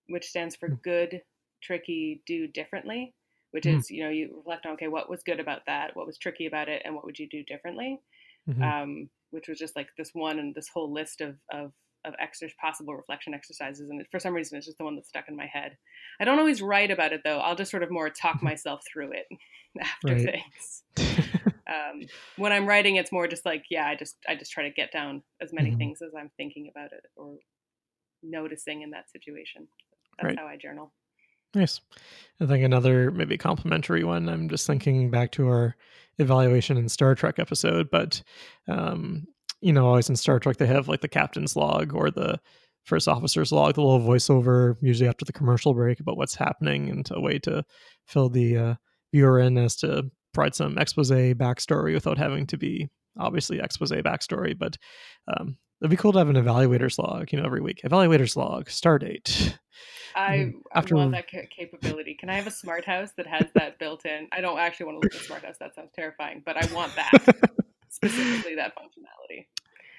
[0.09, 0.77] which stands for hmm.
[0.83, 1.23] good,
[1.63, 3.15] tricky, do differently.
[3.57, 3.79] Which mm.
[3.79, 6.47] is you know you reflect on okay what was good about that, what was tricky
[6.47, 8.01] about it, and what would you do differently.
[8.49, 8.63] Mm-hmm.
[8.63, 11.73] Um, which was just like this one and this whole list of of
[12.05, 15.25] of extra possible reflection exercises and for some reason it's just the one that's stuck
[15.27, 15.77] in my head
[16.21, 19.11] i don't always write about it though i'll just sort of more talk myself through
[19.11, 19.27] it
[19.81, 20.85] after things
[21.69, 22.03] um,
[22.37, 24.93] when I'm writing, it's more just like, yeah, I just I just try to get
[24.93, 25.79] down as many mm-hmm.
[25.79, 27.37] things as I'm thinking about it or
[28.23, 29.69] noticing in that situation.
[30.19, 30.39] That's right.
[30.39, 30.93] how I journal.
[31.57, 31.81] Nice.
[32.39, 34.29] I think another maybe complimentary one.
[34.29, 35.75] I'm just thinking back to our
[36.19, 38.23] evaluation in Star Trek episode, but
[38.69, 39.25] um,
[39.63, 42.39] you know, always in Star Trek they have like the captain's log or the
[42.85, 47.09] first officer's log, the little voiceover usually after the commercial break about what's happening and
[47.11, 47.65] a way to
[48.07, 48.75] fill the uh,
[49.15, 54.57] viewer in as to provide some expose backstory without having to be obviously expose backstory.
[54.57, 54.77] But
[55.27, 57.81] um, it'd be cool to have an evaluator's log, you know, every week.
[57.85, 59.59] Evaluator's log, star date.
[60.15, 62.15] I, mm, After, I want that capability.
[62.15, 64.29] Can I have a smart house that has that built in?
[64.33, 65.57] I don't actually want to live in a smart house.
[65.61, 67.53] That sounds terrifying, but I want that
[67.91, 69.47] specifically that functionality.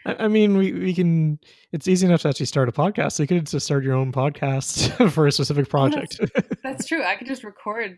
[0.05, 1.37] I mean, we, we can.
[1.73, 3.13] It's easy enough to actually start a podcast.
[3.13, 6.17] So you could just start your own podcast for a specific project.
[6.33, 7.03] That's, that's, true.
[7.03, 7.97] I could just record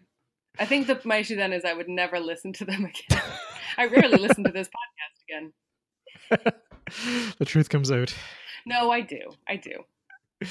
[0.60, 3.22] I think the my issue then is I would never listen to them again.
[3.78, 6.54] I rarely listen to this podcast again.
[7.38, 8.14] the truth comes out.
[8.66, 9.20] No, I do.
[9.48, 9.84] I do.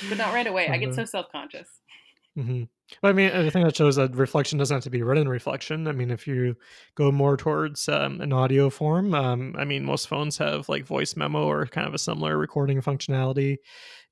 [0.08, 0.68] But not right away.
[0.68, 0.96] I get uh-huh.
[0.96, 1.68] so self conscious.
[2.38, 2.64] Mm-hmm.
[3.02, 5.88] But I mean, I think that shows that reflection doesn't have to be written reflection.
[5.88, 6.56] I mean, if you
[6.94, 11.16] go more towards um, an audio form, um, I mean, most phones have like voice
[11.16, 13.56] memo or kind of a similar recording functionality.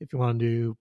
[0.01, 0.77] If you want to do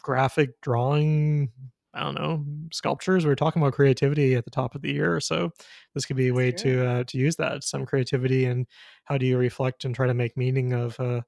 [0.00, 1.50] graphic drawing,
[1.94, 3.24] I don't know, sculptures.
[3.24, 5.50] We are talking about creativity at the top of the year, so
[5.94, 8.66] this could be a way to uh, to use that some creativity and
[9.04, 11.20] how do you reflect and try to make meaning of uh,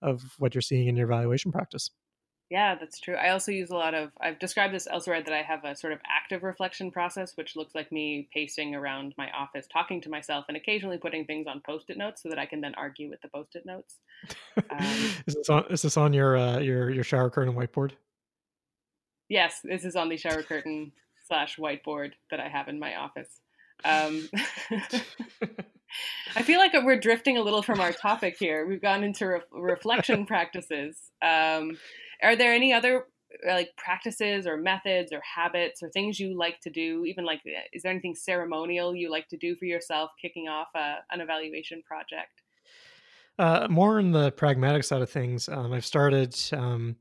[0.00, 1.90] of what you're seeing in your evaluation practice.
[2.52, 3.14] Yeah, that's true.
[3.14, 5.94] I also use a lot of, I've described this elsewhere that I have a sort
[5.94, 10.44] of active reflection process, which looks like me pacing around my office, talking to myself,
[10.48, 13.22] and occasionally putting things on post it notes so that I can then argue with
[13.22, 14.00] the post it notes.
[14.68, 14.76] Um,
[15.26, 17.92] is, this on, is this on your, uh, your, your shower curtain whiteboard?
[19.32, 20.92] Yes, this is on the shower curtain
[21.26, 23.40] slash whiteboard that I have in my office.
[23.82, 24.28] Um,
[26.36, 28.66] I feel like we're drifting a little from our topic here.
[28.66, 30.98] We've gone into re- reflection practices.
[31.22, 31.78] Um,
[32.22, 33.06] are there any other
[33.48, 37.40] like practices or methods or habits or things you like to do even like
[37.72, 41.82] is there anything ceremonial you like to do for yourself kicking off a, an evaluation
[41.82, 42.42] project
[43.38, 46.94] uh, more on the pragmatic side of things um, i've started um,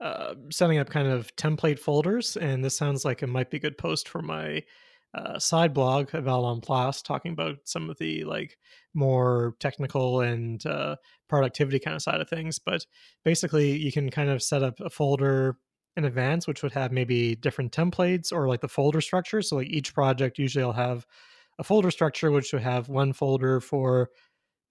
[0.00, 3.60] uh, setting up kind of template folders and this sounds like it might be a
[3.60, 4.62] good post for my
[5.14, 8.58] uh, side blog Eval en Place talking about some of the like
[8.94, 10.96] more technical and uh,
[11.28, 12.58] productivity kind of side of things.
[12.58, 12.84] But
[13.24, 15.56] basically, you can kind of set up a folder
[15.96, 19.40] in advance, which would have maybe different templates or like the folder structure.
[19.40, 21.06] So like each project usually will have
[21.58, 24.10] a folder structure, which would have one folder for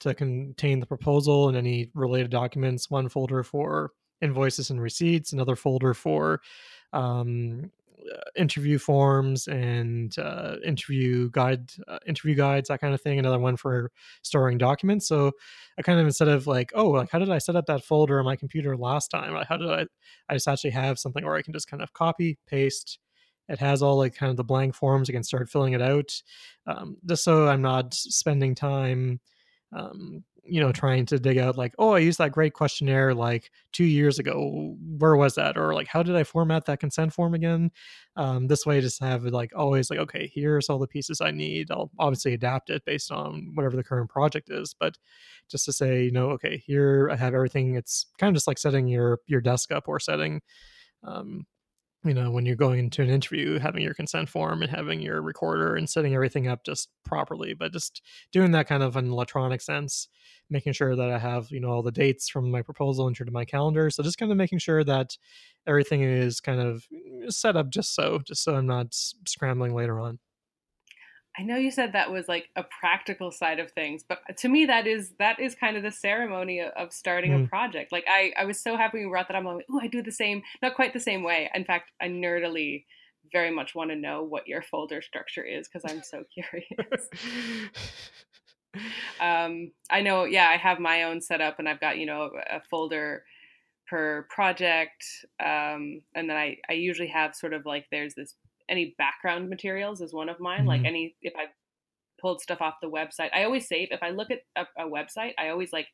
[0.01, 5.56] to contain the proposal and any related documents, one folder for invoices and receipts, another
[5.56, 6.41] folder for
[6.93, 7.71] um,
[8.13, 13.39] uh, interview forms and uh, interview guide uh, interview guides that kind of thing another
[13.39, 15.08] one for storing documents.
[15.08, 15.32] So
[15.78, 18.19] i kind of instead of like oh like how did i set up that folder
[18.19, 19.36] on my computer last time?
[19.49, 19.86] How did i
[20.30, 22.99] i just actually have something where i can just kind of copy paste.
[23.49, 26.12] It has all like kind of the blank forms i can start filling it out
[26.67, 29.19] um, just so i'm not spending time
[29.75, 33.51] um, you know trying to dig out like oh i used that great questionnaire like
[33.71, 35.58] two years ago where was that?
[35.58, 37.71] or like how did i format that consent form again?
[38.15, 41.71] Um, this way just have like always like okay here's all the pieces i need.
[41.71, 44.73] I'll obviously adapt it based on whatever the current project is.
[44.73, 44.97] But
[45.49, 47.75] just to say you know okay here i have everything.
[47.75, 50.41] It's kind of just like setting your your desk up or setting
[51.03, 51.45] um,
[52.05, 55.21] you know when you're going into an interview having your consent form and having your
[55.21, 59.61] recorder and setting everything up just properly but just doing that kind of an electronic
[59.61, 60.07] sense
[60.49, 63.45] making sure that i have you know all the dates from my proposal entered my
[63.45, 63.89] calendar.
[63.89, 65.17] So just kind of making sure that
[65.67, 69.99] everything is kind of mm, set up just so just so i'm not scrambling later
[69.99, 70.19] on
[71.37, 74.65] I know you said that was like a practical side of things, but to me
[74.65, 77.45] that is that is kind of the ceremony of starting mm.
[77.45, 77.91] a project.
[77.91, 79.41] Like I, I was so happy you brought that up.
[79.41, 81.49] I'm like, oh, I do the same, not quite the same way.
[81.53, 82.85] In fact, I nerdily
[83.31, 87.09] very much want to know what your folder structure is because I'm so curious.
[89.19, 92.61] um, I know, yeah, I have my own setup and I've got you know a
[92.69, 93.23] folder
[93.87, 95.03] per project,
[95.39, 98.35] um, and then I I usually have sort of like there's this
[98.69, 100.60] any background materials is one of mine.
[100.60, 100.67] Mm-hmm.
[100.67, 101.45] Like any if I
[102.19, 103.89] pulled stuff off the website, I always save.
[103.91, 105.88] If I look at a, a, website, I always like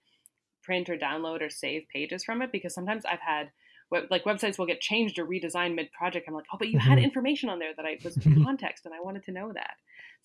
[0.64, 3.52] print or download or save pages from it because sometimes I've had
[4.10, 6.26] like websites will get changed or redesigned mid project.
[6.28, 7.06] I'm like, oh, but you had mm-hmm.
[7.06, 9.76] information on there that I was in context and I wanted to know that.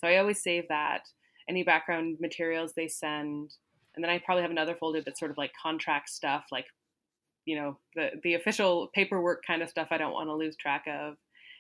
[0.01, 1.09] So I always save that.
[1.49, 3.55] Any background materials they send,
[3.95, 6.67] and then I probably have another folder that's sort of like contract stuff, like
[7.45, 9.89] you know the the official paperwork kind of stuff.
[9.91, 11.17] I don't want to lose track of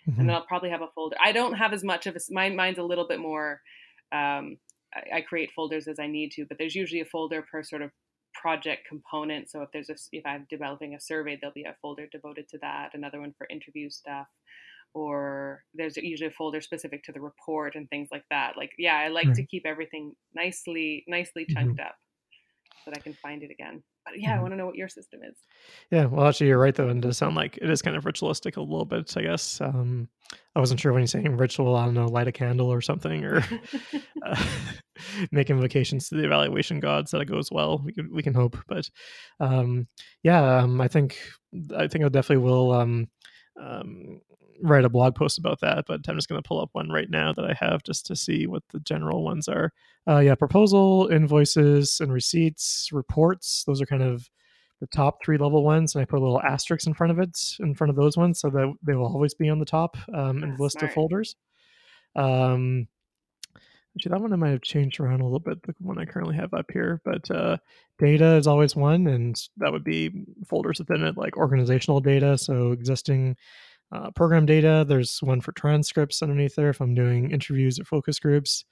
[0.08, 0.20] mm-hmm.
[0.20, 1.16] and then I'll probably have a folder.
[1.22, 3.60] I don't have as much of a my mine's a little bit more.
[4.12, 4.58] Um,
[4.94, 7.82] I, I create folders as I need to, but there's usually a folder per sort
[7.82, 7.90] of
[8.34, 9.50] project component.
[9.50, 12.58] So if there's a if I'm developing a survey, there'll be a folder devoted to
[12.58, 12.90] that.
[12.94, 14.28] Another one for interview stuff,
[14.94, 18.56] or there's usually a folder specific to the report and things like that.
[18.56, 19.36] Like yeah, I like right.
[19.36, 21.88] to keep everything nicely nicely chunked mm-hmm.
[21.88, 21.96] up
[22.84, 24.42] so that I can find it again but yeah, I mm-hmm.
[24.42, 25.36] want to know what your system is.
[25.90, 28.06] Yeah, well, actually, you're right though, and it does sound like it is kind of
[28.06, 29.12] ritualistic a little bit.
[29.16, 30.08] I guess um,
[30.54, 31.74] I wasn't sure when you're saying ritual.
[31.74, 33.44] I don't know, light a candle or something, or
[34.26, 34.46] uh,
[35.32, 37.82] make invocations to the evaluation gods that it goes well.
[37.84, 38.88] We can we can hope, but
[39.40, 39.88] um,
[40.22, 41.18] yeah, um, I think
[41.76, 43.08] I think I definitely will um,
[43.60, 44.20] um,
[44.62, 47.10] write a blog post about that, but I'm just going to pull up one right
[47.10, 49.72] now that I have just to see what the general ones are.
[50.08, 53.64] Uh, yeah, proposal, invoices, and receipts, reports.
[53.64, 54.28] Those are kind of
[54.80, 57.38] the top three level ones, and I put a little asterisk in front of it,
[57.60, 60.42] in front of those ones, so that they will always be on the top um,
[60.42, 60.90] in the list smart.
[60.90, 61.36] of folders.
[62.14, 62.86] Um,
[63.96, 65.62] actually, that one I might have changed around a little bit.
[65.62, 67.56] The one I currently have up here, but uh,
[67.98, 72.72] data is always one, and that would be folders within it, like organizational data, so
[72.72, 73.36] existing
[73.92, 74.85] uh, program data.
[74.87, 78.64] There's one for transcripts underneath there if I'm doing interviews or focus groups.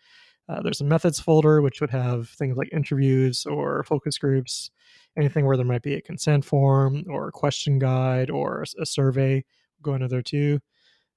[0.49, 4.71] Uh, there's a methods folder, which would have things like interviews or focus groups,
[5.17, 9.43] anything where there might be a consent form or a question guide or a, survey
[9.83, 10.61] go into there too.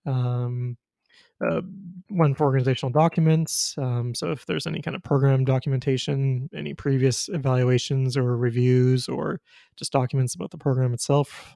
[0.06, 0.78] Um,
[1.46, 1.62] uh,
[2.10, 3.76] one for organizational documents.
[3.78, 9.40] Um, so if there's any kind of program documentation, any previous evaluations or reviews, or
[9.76, 11.56] just documents about the program itself.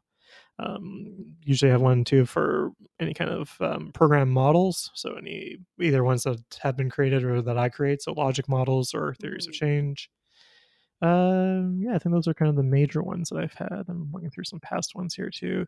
[0.63, 4.91] Um, usually have one too for any kind of um, program models.
[4.93, 8.02] So any either ones that have been created or that I create.
[8.02, 9.58] So logic models or theories of mm.
[9.58, 10.10] change.
[11.02, 13.86] Um, yeah, I think those are kind of the major ones that I've had.
[13.88, 15.65] I'm looking through some past ones here too.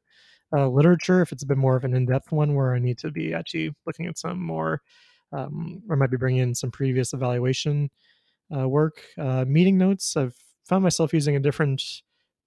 [0.55, 3.09] Uh, literature, if it's a bit more of an in-depth one where I need to
[3.09, 4.83] be actually looking at some more,
[5.31, 7.89] um, or might be bringing in some previous evaluation
[8.55, 9.03] uh, work.
[9.17, 11.81] Uh, meeting notes, I've found myself using a different,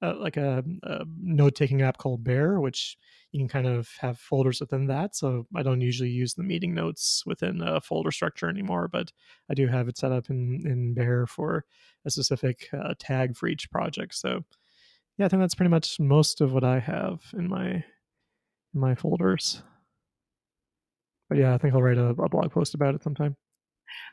[0.02, 2.96] uh, like a, a note-taking app called Bear, which
[3.32, 5.16] you can kind of have folders within that.
[5.16, 9.12] So I don't usually use the meeting notes within a folder structure anymore, but
[9.50, 11.64] I do have it set up in in Bear for
[12.04, 14.14] a specific uh, tag for each project.
[14.14, 14.44] So
[15.18, 17.84] yeah, I think that's pretty much most of what I have in my in
[18.74, 19.62] my folders.
[21.28, 23.36] But yeah, I think I'll write a, a blog post about it sometime.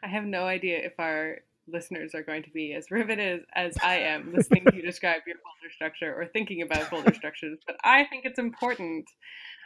[0.02, 3.84] I have no idea if our listeners are going to be as riveted as, as
[3.84, 7.78] I am listening to you describe your folder structure or thinking about folder structures, but
[7.84, 9.06] I think it's important.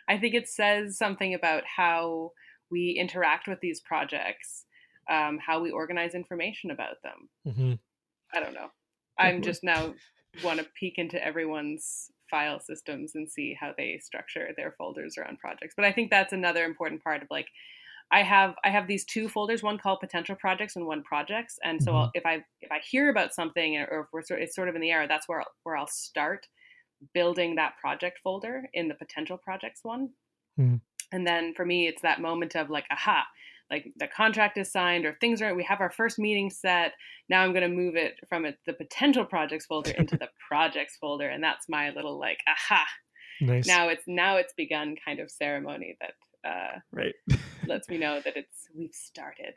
[0.07, 2.31] I think it says something about how
[2.69, 4.65] we interact with these projects,
[5.09, 7.29] um, how we organize information about them.
[7.47, 7.73] Mm-hmm.
[8.33, 8.67] I don't know.
[9.17, 9.93] I'm just now
[10.43, 15.39] want to peek into everyone's file systems and see how they structure their folders around
[15.39, 15.73] projects.
[15.75, 17.47] But I think that's another important part of like
[18.11, 21.57] I have I have these two folders, one called potential projects and one projects.
[21.63, 22.09] And so mm-hmm.
[22.13, 24.81] if I if I hear about something or if we're sort it's sort of in
[24.81, 26.47] the air, that's where I'll, where I'll start
[27.13, 30.09] building that project folder in the potential projects one.
[30.59, 30.77] Mm-hmm.
[31.11, 33.25] And then for me, it's that moment of like, aha,
[33.69, 36.93] like the contract is signed or things are we have our first meeting set
[37.29, 40.97] now i'm going to move it from it, the potential projects folder into the projects
[40.99, 42.85] folder and that's my little like aha
[43.41, 43.67] nice.
[43.67, 47.15] now it's now it's begun kind of ceremony that uh, right
[47.67, 49.55] lets me know that it's we've started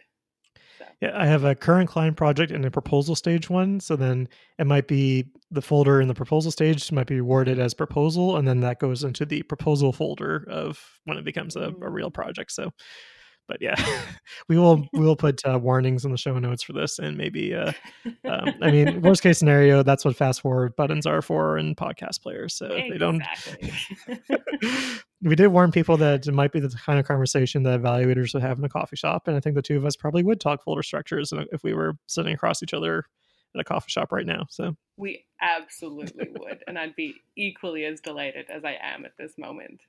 [0.81, 0.87] so.
[1.01, 3.81] Yeah, I have a current client project and a proposal stage one.
[3.81, 7.75] So then it might be the folder in the proposal stage might be worded as
[7.75, 11.91] proposal, and then that goes into the proposal folder of when it becomes a, a
[11.91, 12.15] real mm.
[12.15, 12.53] project.
[12.53, 12.71] So
[13.51, 13.75] but yeah,
[14.49, 17.53] we will we will put uh, warnings in the show notes for this, and maybe
[17.53, 17.73] uh,
[18.25, 22.23] um, I mean, worst case scenario, that's what fast forward buttons are for in podcast
[22.23, 22.55] players.
[22.55, 22.91] So exactly.
[22.93, 23.23] they don't.
[25.23, 28.43] we did warn people that it might be the kind of conversation that evaluators would
[28.45, 30.63] have in a coffee shop, and I think the two of us probably would talk
[30.63, 33.05] folder structures if we were sitting across each other
[33.57, 34.47] at a coffee shop right now.
[34.49, 39.37] So we absolutely would, and I'd be equally as delighted as I am at this
[39.37, 39.81] moment.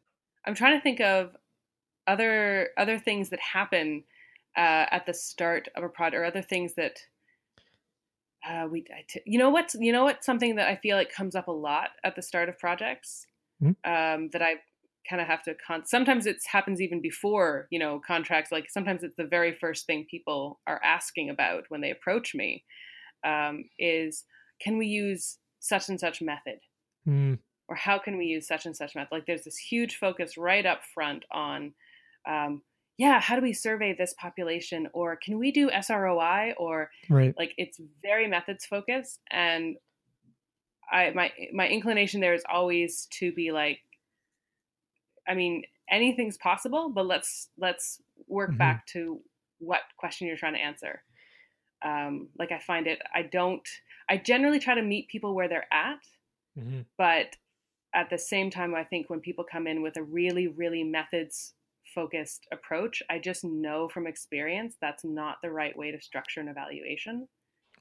[0.47, 1.35] I'm trying to think of
[2.11, 4.03] other other things that happen
[4.57, 6.99] uh, at the start of a project or other things that
[8.47, 8.85] uh, we
[9.25, 11.89] you know what you know what something that I feel like comes up a lot
[12.03, 13.25] at the start of projects
[13.63, 13.71] mm-hmm.
[13.89, 14.55] um, that I
[15.09, 19.03] kind of have to con- sometimes it happens even before you know contracts like sometimes
[19.03, 22.63] it's the very first thing people are asking about when they approach me
[23.23, 24.25] um, is
[24.61, 26.59] can we use such and such method
[27.07, 27.37] mm.
[27.67, 30.65] or how can we use such and such method like there's this huge focus right
[30.65, 31.73] up front on
[32.27, 32.61] um,
[32.97, 34.87] yeah, how do we survey this population?
[34.93, 36.53] Or can we do SROI?
[36.57, 37.33] Or right.
[37.37, 39.19] like it's very methods focused.
[39.31, 39.77] And
[40.91, 43.79] I my my inclination there is always to be like,
[45.27, 48.57] I mean, anything's possible, but let's let's work mm-hmm.
[48.57, 49.21] back to
[49.59, 51.01] what question you're trying to answer.
[51.83, 53.67] Um, like I find it, I don't.
[54.09, 56.01] I generally try to meet people where they're at,
[56.57, 56.81] mm-hmm.
[56.97, 57.35] but
[57.93, 61.53] at the same time, I think when people come in with a really, really methods
[61.93, 66.47] focused approach, I just know from experience that's not the right way to structure an
[66.47, 67.27] evaluation.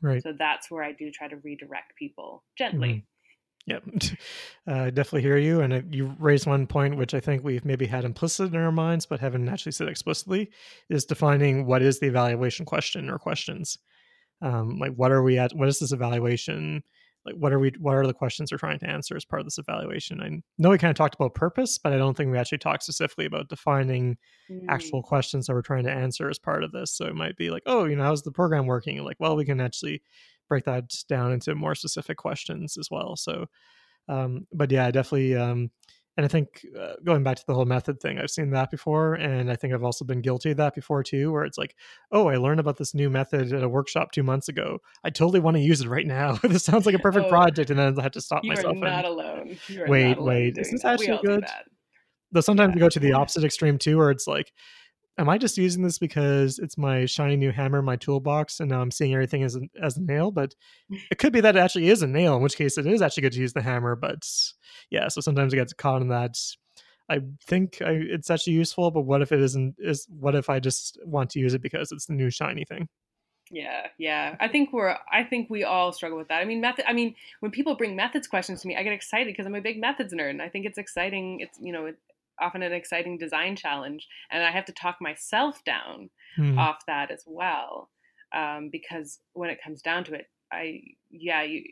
[0.03, 0.23] Right.
[0.23, 2.89] So that's where I do try to redirect people gently.
[2.89, 3.05] Mm-hmm.
[3.67, 3.85] Yep,
[4.67, 5.61] uh, definitely hear you.
[5.61, 8.73] And uh, you raised one point which I think we've maybe had implicit in our
[8.73, 10.51] minds, but haven't actually said explicitly,
[10.89, 13.79] is defining what is the evaluation question or questions.
[14.43, 15.53] Um, like, what are we at?
[15.55, 16.83] What is this evaluation?
[17.27, 19.47] Like what are we what are the questions we're trying to answer as part of
[19.47, 20.21] this evaluation?
[20.21, 22.83] I know we kind of talked about purpose but i don't think we actually talked
[22.83, 24.17] specifically about defining
[24.51, 24.65] mm.
[24.69, 26.93] actual questions that we're trying to answer as part of this.
[26.93, 29.03] So it might be like oh you know how's the program working?
[29.05, 30.03] Like well we can actually
[30.49, 33.17] break that down into more specific questions as well.
[33.17, 33.47] So
[34.09, 35.71] um, but yeah definitely um,
[36.17, 39.15] and I think uh, going back to the whole method thing, I've seen that before,
[39.15, 41.77] and I think I've also been guilty of that before too, where it's like,
[42.13, 44.79] oh, I learned about this new method at a workshop two months ago.
[45.05, 46.33] I totally want to use it right now.
[46.43, 48.77] this sounds like a perfect oh, project, and then I have to stop you myself.
[48.77, 49.57] Are not alone.
[49.69, 51.45] You are wait, not alone wait, is this actually good?
[52.33, 52.75] though sometimes yeah.
[52.77, 54.53] we go to the opposite extreme too where it's like
[55.21, 58.81] am I just using this because it's my shiny new hammer my toolbox and now
[58.81, 60.31] I'm seeing everything as as a nail?
[60.31, 60.55] But
[61.11, 63.23] it could be that it actually is a nail, in which case it is actually
[63.23, 63.95] good to use the hammer.
[63.95, 64.27] But
[64.91, 66.37] yeah, so sometimes it gets caught in that.
[67.09, 69.77] I think I, it's actually useful, but what if it isn't?
[69.79, 72.89] Is what if I just want to use it because it's the new shiny thing?
[73.51, 74.37] Yeah, yeah.
[74.39, 74.97] I think we're.
[75.13, 76.41] I think we all struggle with that.
[76.41, 76.85] I mean, method.
[76.89, 79.61] I mean, when people bring methods questions to me, I get excited because I'm a
[79.61, 81.41] big methods nerd, and I think it's exciting.
[81.41, 81.93] It's you know,
[82.41, 86.59] often an exciting design challenge, and I have to talk myself down mm.
[86.59, 87.91] off that as well,
[88.35, 90.81] um, because when it comes down to it, I
[91.11, 91.65] yeah, you,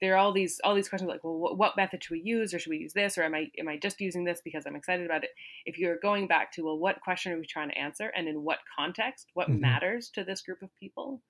[0.00, 2.52] there are all these all these questions like, well, what, what, method should we use,
[2.52, 4.76] or should we use this, or am I am I just using this because I'm
[4.76, 5.30] excited about it?
[5.64, 8.42] If you're going back to well, what question are we trying to answer, and in
[8.42, 9.60] what context, what mm-hmm.
[9.60, 11.22] matters to this group of people?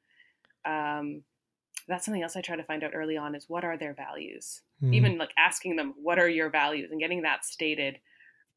[0.64, 1.22] Um,
[1.88, 4.62] that's something else I try to find out early on is what are their values.
[4.82, 4.94] Mm.
[4.94, 7.98] Even like asking them, what are your values, and getting that stated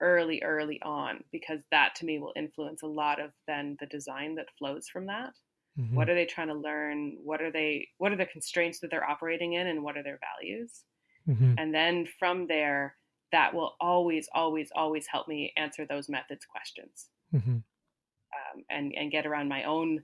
[0.02, 4.36] early, early on, because that to me will influence a lot of then the design
[4.36, 5.34] that flows from that.
[5.80, 5.96] Mm-hmm.
[5.96, 7.18] What are they trying to learn?
[7.24, 7.88] What are they?
[7.98, 10.84] What are the constraints that they're operating in, and what are their values?
[11.28, 11.54] Mm-hmm.
[11.58, 12.96] And then from there,
[13.32, 17.52] that will always, always, always help me answer those methods questions, mm-hmm.
[17.52, 20.02] um, and and get around my own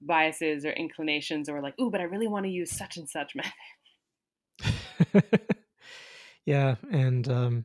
[0.00, 3.32] biases or inclinations, or like, oh, but I really want to use such and such
[3.34, 5.24] method.
[6.44, 7.64] yeah, and um,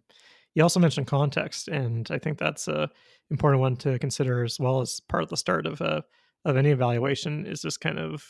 [0.56, 2.90] you also mentioned context, and I think that's a
[3.30, 6.04] important one to consider as well as part of the start of a
[6.44, 8.24] of any evaluation is just kind of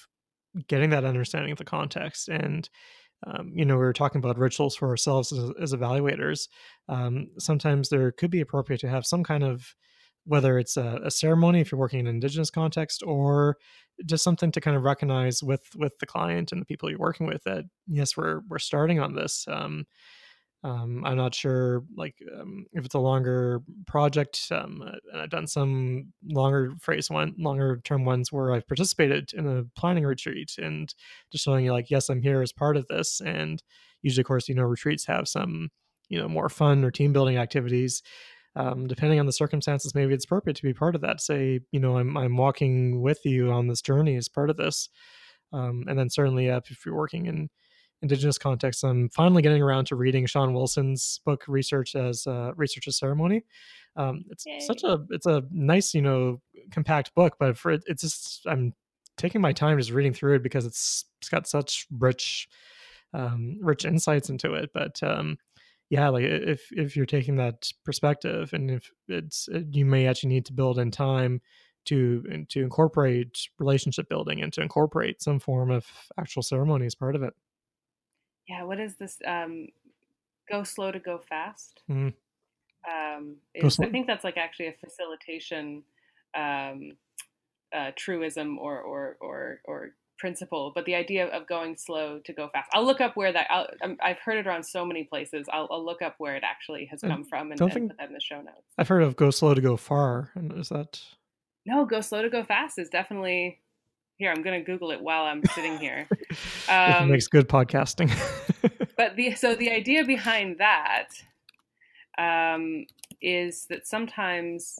[0.67, 2.27] getting that understanding of the context.
[2.27, 2.69] And
[3.25, 6.47] um, you know we were talking about rituals for ourselves as, as evaluators.
[6.89, 9.75] Um, sometimes there could be appropriate to have some kind of
[10.25, 13.57] whether it's a, a, ceremony if you're working in an indigenous context or
[14.05, 17.25] just something to kind of recognize with with the client and the people you're working
[17.25, 19.45] with that yes we're we're starting on this.
[19.47, 19.85] Um,
[20.63, 24.39] um, I'm not sure like um, if it's a longer project.
[24.51, 29.47] Um, uh, I've done some longer phrase one, longer term ones where I've participated in
[29.47, 30.93] a planning retreat and
[31.31, 33.21] just showing you like, yes, I'm here as part of this.
[33.21, 33.61] And
[34.03, 35.69] usually, of course, you know, retreats have some
[36.09, 38.03] you know more fun or team building activities.
[38.55, 41.21] Um, depending on the circumstances, maybe it's appropriate to be part of that.
[41.21, 44.89] Say, you know, I'm I'm walking with you on this journey as part of this,
[45.53, 47.49] um, and then certainly, uh, if you're working in
[48.01, 52.87] indigenous context i'm finally getting around to reading Shawn Wilson's book research as uh, research
[52.87, 53.43] as ceremony.
[53.95, 54.59] Um, it's Yay.
[54.59, 56.41] such a it's a nice you know
[56.71, 58.73] compact book but for it, it's just i'm
[59.17, 62.47] taking my time just reading through it because it's it's got such rich
[63.13, 64.71] um, rich insights into it.
[64.73, 65.37] But um,
[65.89, 70.45] yeah like if if you're taking that perspective and if it's you may actually need
[70.45, 71.41] to build in time
[71.85, 75.85] to to incorporate relationship building and to incorporate some form of
[76.19, 77.33] actual ceremony as part of it
[78.51, 79.17] yeah, what is this?
[79.25, 79.69] Um,
[80.49, 81.81] go slow to go fast.
[81.89, 82.09] Mm-hmm.
[82.91, 85.83] Um, is, I think that's like actually a facilitation
[86.35, 86.91] um,
[87.73, 92.49] uh, truism or, or or or principle, but the idea of going slow to go
[92.49, 92.69] fast.
[92.73, 93.47] I'll look up where that.
[93.49, 95.47] i have um, heard it around so many places.
[95.51, 98.13] I'll, I'll, look up where it actually has come from and, and put that in
[98.13, 98.73] the show notes.
[98.77, 101.01] I've heard of go slow to go far, and is that?
[101.65, 103.61] No, go slow to go fast is definitely
[104.21, 106.07] here i'm going to google it while i'm sitting here.
[106.69, 108.09] Um, makes good podcasting.
[108.95, 111.09] but the so the idea behind that
[112.17, 112.85] um,
[113.21, 114.79] is that sometimes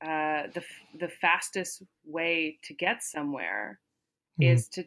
[0.00, 0.62] uh, the
[1.00, 3.80] the fastest way to get somewhere
[4.40, 4.52] mm-hmm.
[4.52, 4.84] is to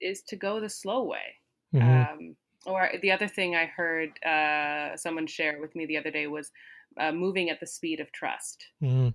[0.00, 1.34] is to go the slow way.
[1.74, 1.90] Mm-hmm.
[1.90, 6.26] um, or the other thing i heard uh, someone share with me the other day
[6.26, 6.52] was
[7.00, 8.66] uh, moving at the speed of trust.
[8.82, 9.08] Mm-hmm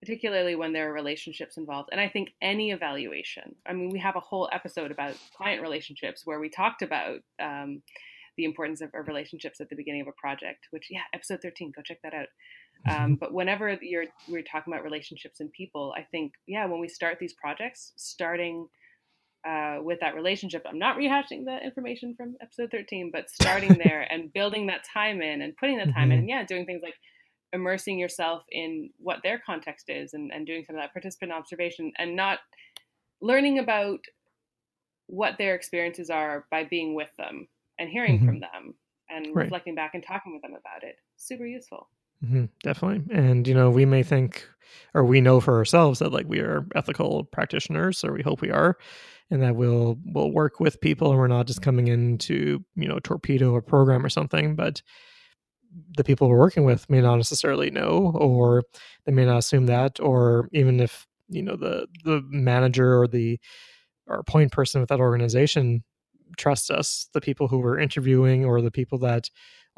[0.00, 1.88] particularly when there are relationships involved.
[1.90, 6.22] And I think any evaluation, I mean, we have a whole episode about client relationships
[6.24, 7.82] where we talked about um,
[8.36, 11.72] the importance of, of, relationships at the beginning of a project, which, yeah, episode 13,
[11.74, 12.28] go check that out.
[12.88, 16.88] Um, but whenever you're we're talking about relationships and people, I think, yeah, when we
[16.88, 18.68] start these projects, starting
[19.46, 24.02] uh, with that relationship, I'm not rehashing the information from episode 13, but starting there
[24.10, 26.12] and building that time in and putting that time mm-hmm.
[26.12, 26.94] in, and yeah, doing things like
[27.52, 31.92] immersing yourself in what their context is and, and doing some of that participant observation
[31.98, 32.38] and not
[33.20, 34.00] learning about
[35.06, 38.26] what their experiences are by being with them and hearing mm-hmm.
[38.26, 38.74] from them
[39.08, 39.44] and right.
[39.44, 40.96] reflecting back and talking with them about it.
[41.16, 41.88] Super useful.
[42.24, 43.14] Mm-hmm, definitely.
[43.14, 44.46] And, you know, we may think
[44.92, 48.50] or we know for ourselves that like we are ethical practitioners or we hope we
[48.50, 48.76] are
[49.30, 52.88] and that we'll we'll work with people and we're not just coming in to, you
[52.88, 54.56] know, torpedo a program or something.
[54.56, 54.82] But
[55.96, 58.62] the people we're working with may not necessarily know or
[59.04, 63.38] they may not assume that or even if you know the the manager or the
[64.06, 65.84] or point person with that organization
[66.36, 69.28] trusts us the people who we're interviewing or the people that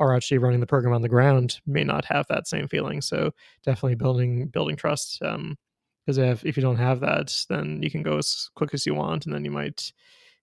[0.00, 3.02] are actually running the program on the ground may not have that same feeling.
[3.02, 3.32] So
[3.62, 5.18] definitely building building trust.
[5.20, 8.86] Because um, if if you don't have that, then you can go as quick as
[8.86, 9.92] you want, and then you might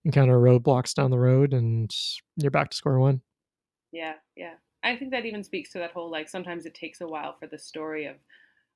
[0.05, 1.93] encounter roadblocks down the road, and
[2.35, 3.21] you're back to square one.
[3.91, 4.53] Yeah, yeah.
[4.83, 7.47] I think that even speaks to that whole like sometimes it takes a while for
[7.47, 8.15] the story of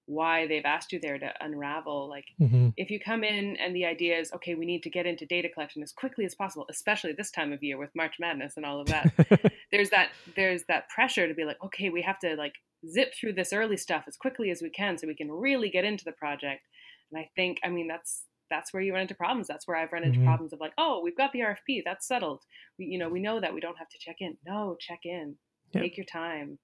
[0.05, 2.09] why they've asked you there to unravel.
[2.09, 2.69] Like, mm-hmm.
[2.75, 5.47] if you come in and the idea is, okay, we need to get into data
[5.47, 8.81] collection as quickly as possible, especially this time of year with March Madness and all
[8.81, 9.13] of that.
[9.71, 12.55] there's that there's that pressure to be like, okay, we have to like
[12.89, 15.85] zip through this early stuff as quickly as we can so we can really get
[15.85, 16.67] into the project.
[17.11, 19.47] And I think, I mean, that's that's where you run into problems.
[19.47, 20.27] That's where I've run into mm-hmm.
[20.27, 22.41] problems of like, oh, we've got the RFP, that's settled.
[22.77, 24.37] We, you know, we know that we don't have to check in.
[24.45, 25.37] No, check in.
[25.73, 25.83] Yep.
[25.83, 26.57] Take your time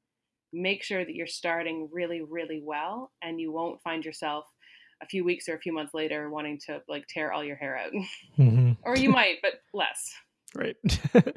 [0.54, 4.46] make sure that you're starting really, really well, and you won't find yourself
[5.02, 7.78] a few weeks or a few months later wanting to like tear all your hair
[7.78, 7.92] out.
[8.38, 8.74] Mm-hmm.
[8.84, 10.12] or you might, but less.
[10.56, 10.76] Right.
[11.14, 11.34] I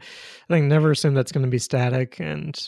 [0.48, 2.20] think never assume that's going to be static.
[2.20, 2.58] And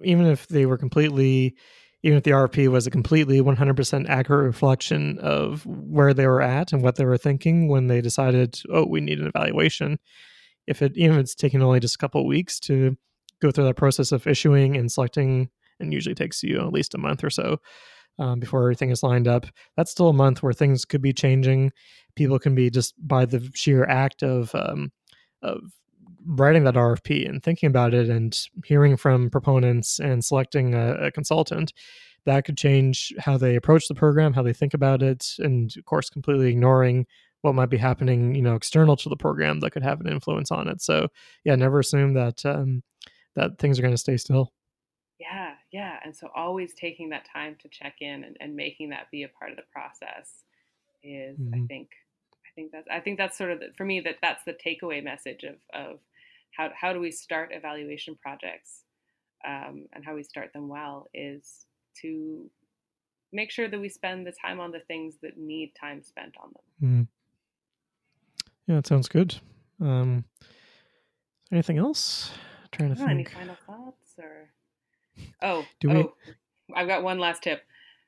[0.00, 1.56] even if they were completely,
[2.02, 6.72] even if the RP was a completely 100% accurate reflection of where they were at
[6.72, 9.98] and what they were thinking when they decided, oh, we need an evaluation,
[10.66, 12.96] if it even if it's taking only just a couple of weeks to
[13.40, 16.98] go through that process of issuing and selecting and usually takes you at least a
[16.98, 17.58] month or so
[18.18, 19.46] um, before everything is lined up.
[19.76, 21.72] That's still a month where things could be changing.
[22.14, 24.90] People can be just by the sheer act of um,
[25.42, 25.60] of
[26.26, 31.10] writing that RFP and thinking about it and hearing from proponents and selecting a, a
[31.10, 31.72] consultant.
[32.24, 35.84] That could change how they approach the program, how they think about it, and of
[35.84, 37.06] course, completely ignoring
[37.42, 40.50] what might be happening, you know, external to the program that could have an influence
[40.50, 40.82] on it.
[40.82, 41.06] So,
[41.44, 42.82] yeah, never assume that um,
[43.36, 44.52] that things are going to stay still.
[45.18, 45.98] Yeah, yeah.
[46.04, 49.28] And so always taking that time to check in and, and making that be a
[49.28, 50.42] part of the process
[51.02, 51.54] is, mm-hmm.
[51.54, 51.88] I think,
[52.34, 55.02] I think that's, I think that's sort of the, for me that that's the takeaway
[55.02, 55.98] message of, of
[56.56, 58.82] how, how do we start evaluation projects
[59.46, 61.66] um, and how we start them well is
[62.02, 62.50] to
[63.32, 66.50] make sure that we spend the time on the things that need time spent on
[66.52, 67.08] them.
[67.08, 67.08] Mm.
[68.66, 69.36] Yeah, it sounds good.
[69.80, 70.24] Um,
[71.52, 72.32] anything else?
[72.76, 73.10] Trying to think.
[73.10, 74.50] Any final thoughts or?
[75.42, 75.96] Oh, Do we...
[75.96, 76.14] oh,
[76.74, 77.62] I've got one last tip.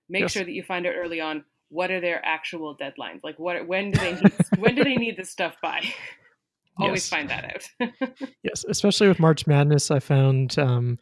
[0.09, 0.33] Make yes.
[0.33, 3.21] sure that you find out early on what are their actual deadlines.
[3.23, 3.67] Like, what?
[3.67, 4.33] When do they need?
[4.59, 5.81] when do they need this stuff by?
[6.79, 7.09] Always yes.
[7.09, 7.45] find that
[7.81, 7.91] out.
[8.43, 10.99] yes, especially with March Madness, I found um,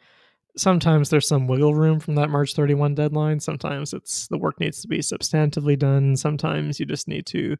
[0.56, 3.40] sometimes there's some wiggle room from that March 31 deadline.
[3.40, 6.16] Sometimes it's the work needs to be substantively done.
[6.16, 7.56] Sometimes you just need to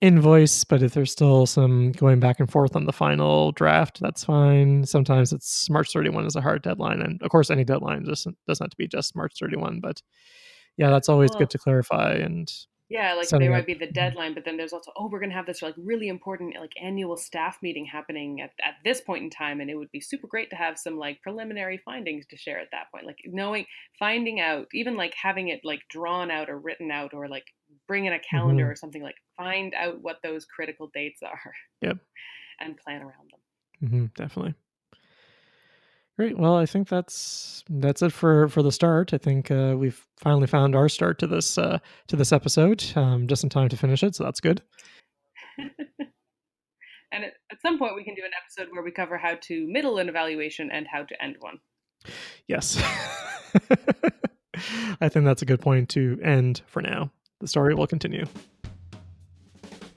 [0.00, 4.24] invoice, but if there's still some going back and forth on the final draft, that's
[4.24, 4.84] fine.
[4.84, 8.64] Sometimes it's March 31 is a hard deadline, and of course, any deadline doesn't doesn't
[8.64, 9.80] have to be just March 31.
[9.80, 10.02] But
[10.76, 12.50] yeah, that's always good to clarify and.
[12.92, 15.46] Yeah, like there might be the deadline, but then there's also, oh, we're gonna have
[15.46, 19.60] this like really important like annual staff meeting happening at, at this point in time,
[19.60, 22.72] and it would be super great to have some like preliminary findings to share at
[22.72, 23.06] that point.
[23.06, 27.28] Like knowing, finding out, even like having it like drawn out or written out or
[27.28, 27.44] like
[27.90, 28.70] bring in a calendar mm-hmm.
[28.70, 31.52] or something like find out what those critical dates are.
[31.82, 31.96] Yep.
[32.60, 33.40] And plan around them.
[33.82, 34.54] Mm-hmm, definitely.
[36.18, 36.38] Great.
[36.38, 39.14] Well, I think that's that's it for for the start.
[39.14, 41.78] I think uh, we've finally found our start to this uh,
[42.08, 44.14] to this episode, um, just in time to finish it.
[44.14, 44.60] So that's good.
[45.58, 49.66] and at, at some point, we can do an episode where we cover how to
[49.66, 51.60] middle an evaluation and how to end one.
[52.46, 52.76] Yes.
[55.00, 57.10] I think that's a good point to end for now.
[57.40, 58.24] The story will continue.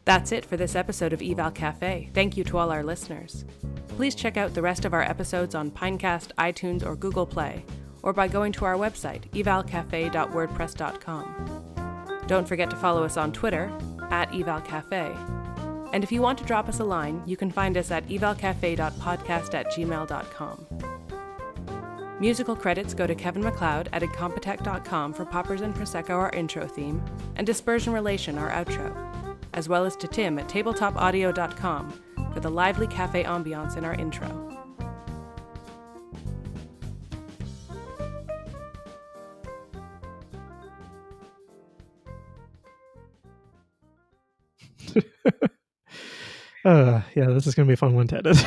[0.05, 2.09] That's it for this episode of Eval Cafe.
[2.13, 3.45] Thank you to all our listeners.
[3.89, 7.65] Please check out the rest of our episodes on Pinecast, iTunes, or Google Play,
[8.01, 12.25] or by going to our website, evalcafe.wordpress.com.
[12.27, 13.71] Don't forget to follow us on Twitter,
[14.11, 15.89] at evalcafe.
[15.93, 19.53] And if you want to drop us a line, you can find us at evalcafe.podcast
[19.53, 20.92] at gmail.com.
[22.24, 27.03] Musical credits go to Kevin MacLeod at incompetech.com for Poppers and Prosecco, our intro theme,
[27.36, 28.95] and Dispersion Relation, our outro
[29.53, 32.01] as well as to Tim at tabletopaudio.com
[32.34, 34.49] for the lively cafe ambiance in our intro.
[46.63, 48.38] uh, yeah, this is going to be a fun one to edit.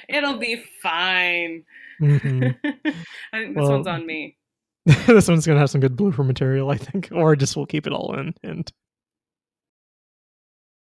[0.08, 1.62] It'll be fine.
[2.00, 2.44] Mm-hmm.
[3.32, 4.36] I think this well, one's on me.
[5.06, 7.86] this one's going to have some good blooper material, I think, or just we'll keep
[7.86, 8.70] it all in and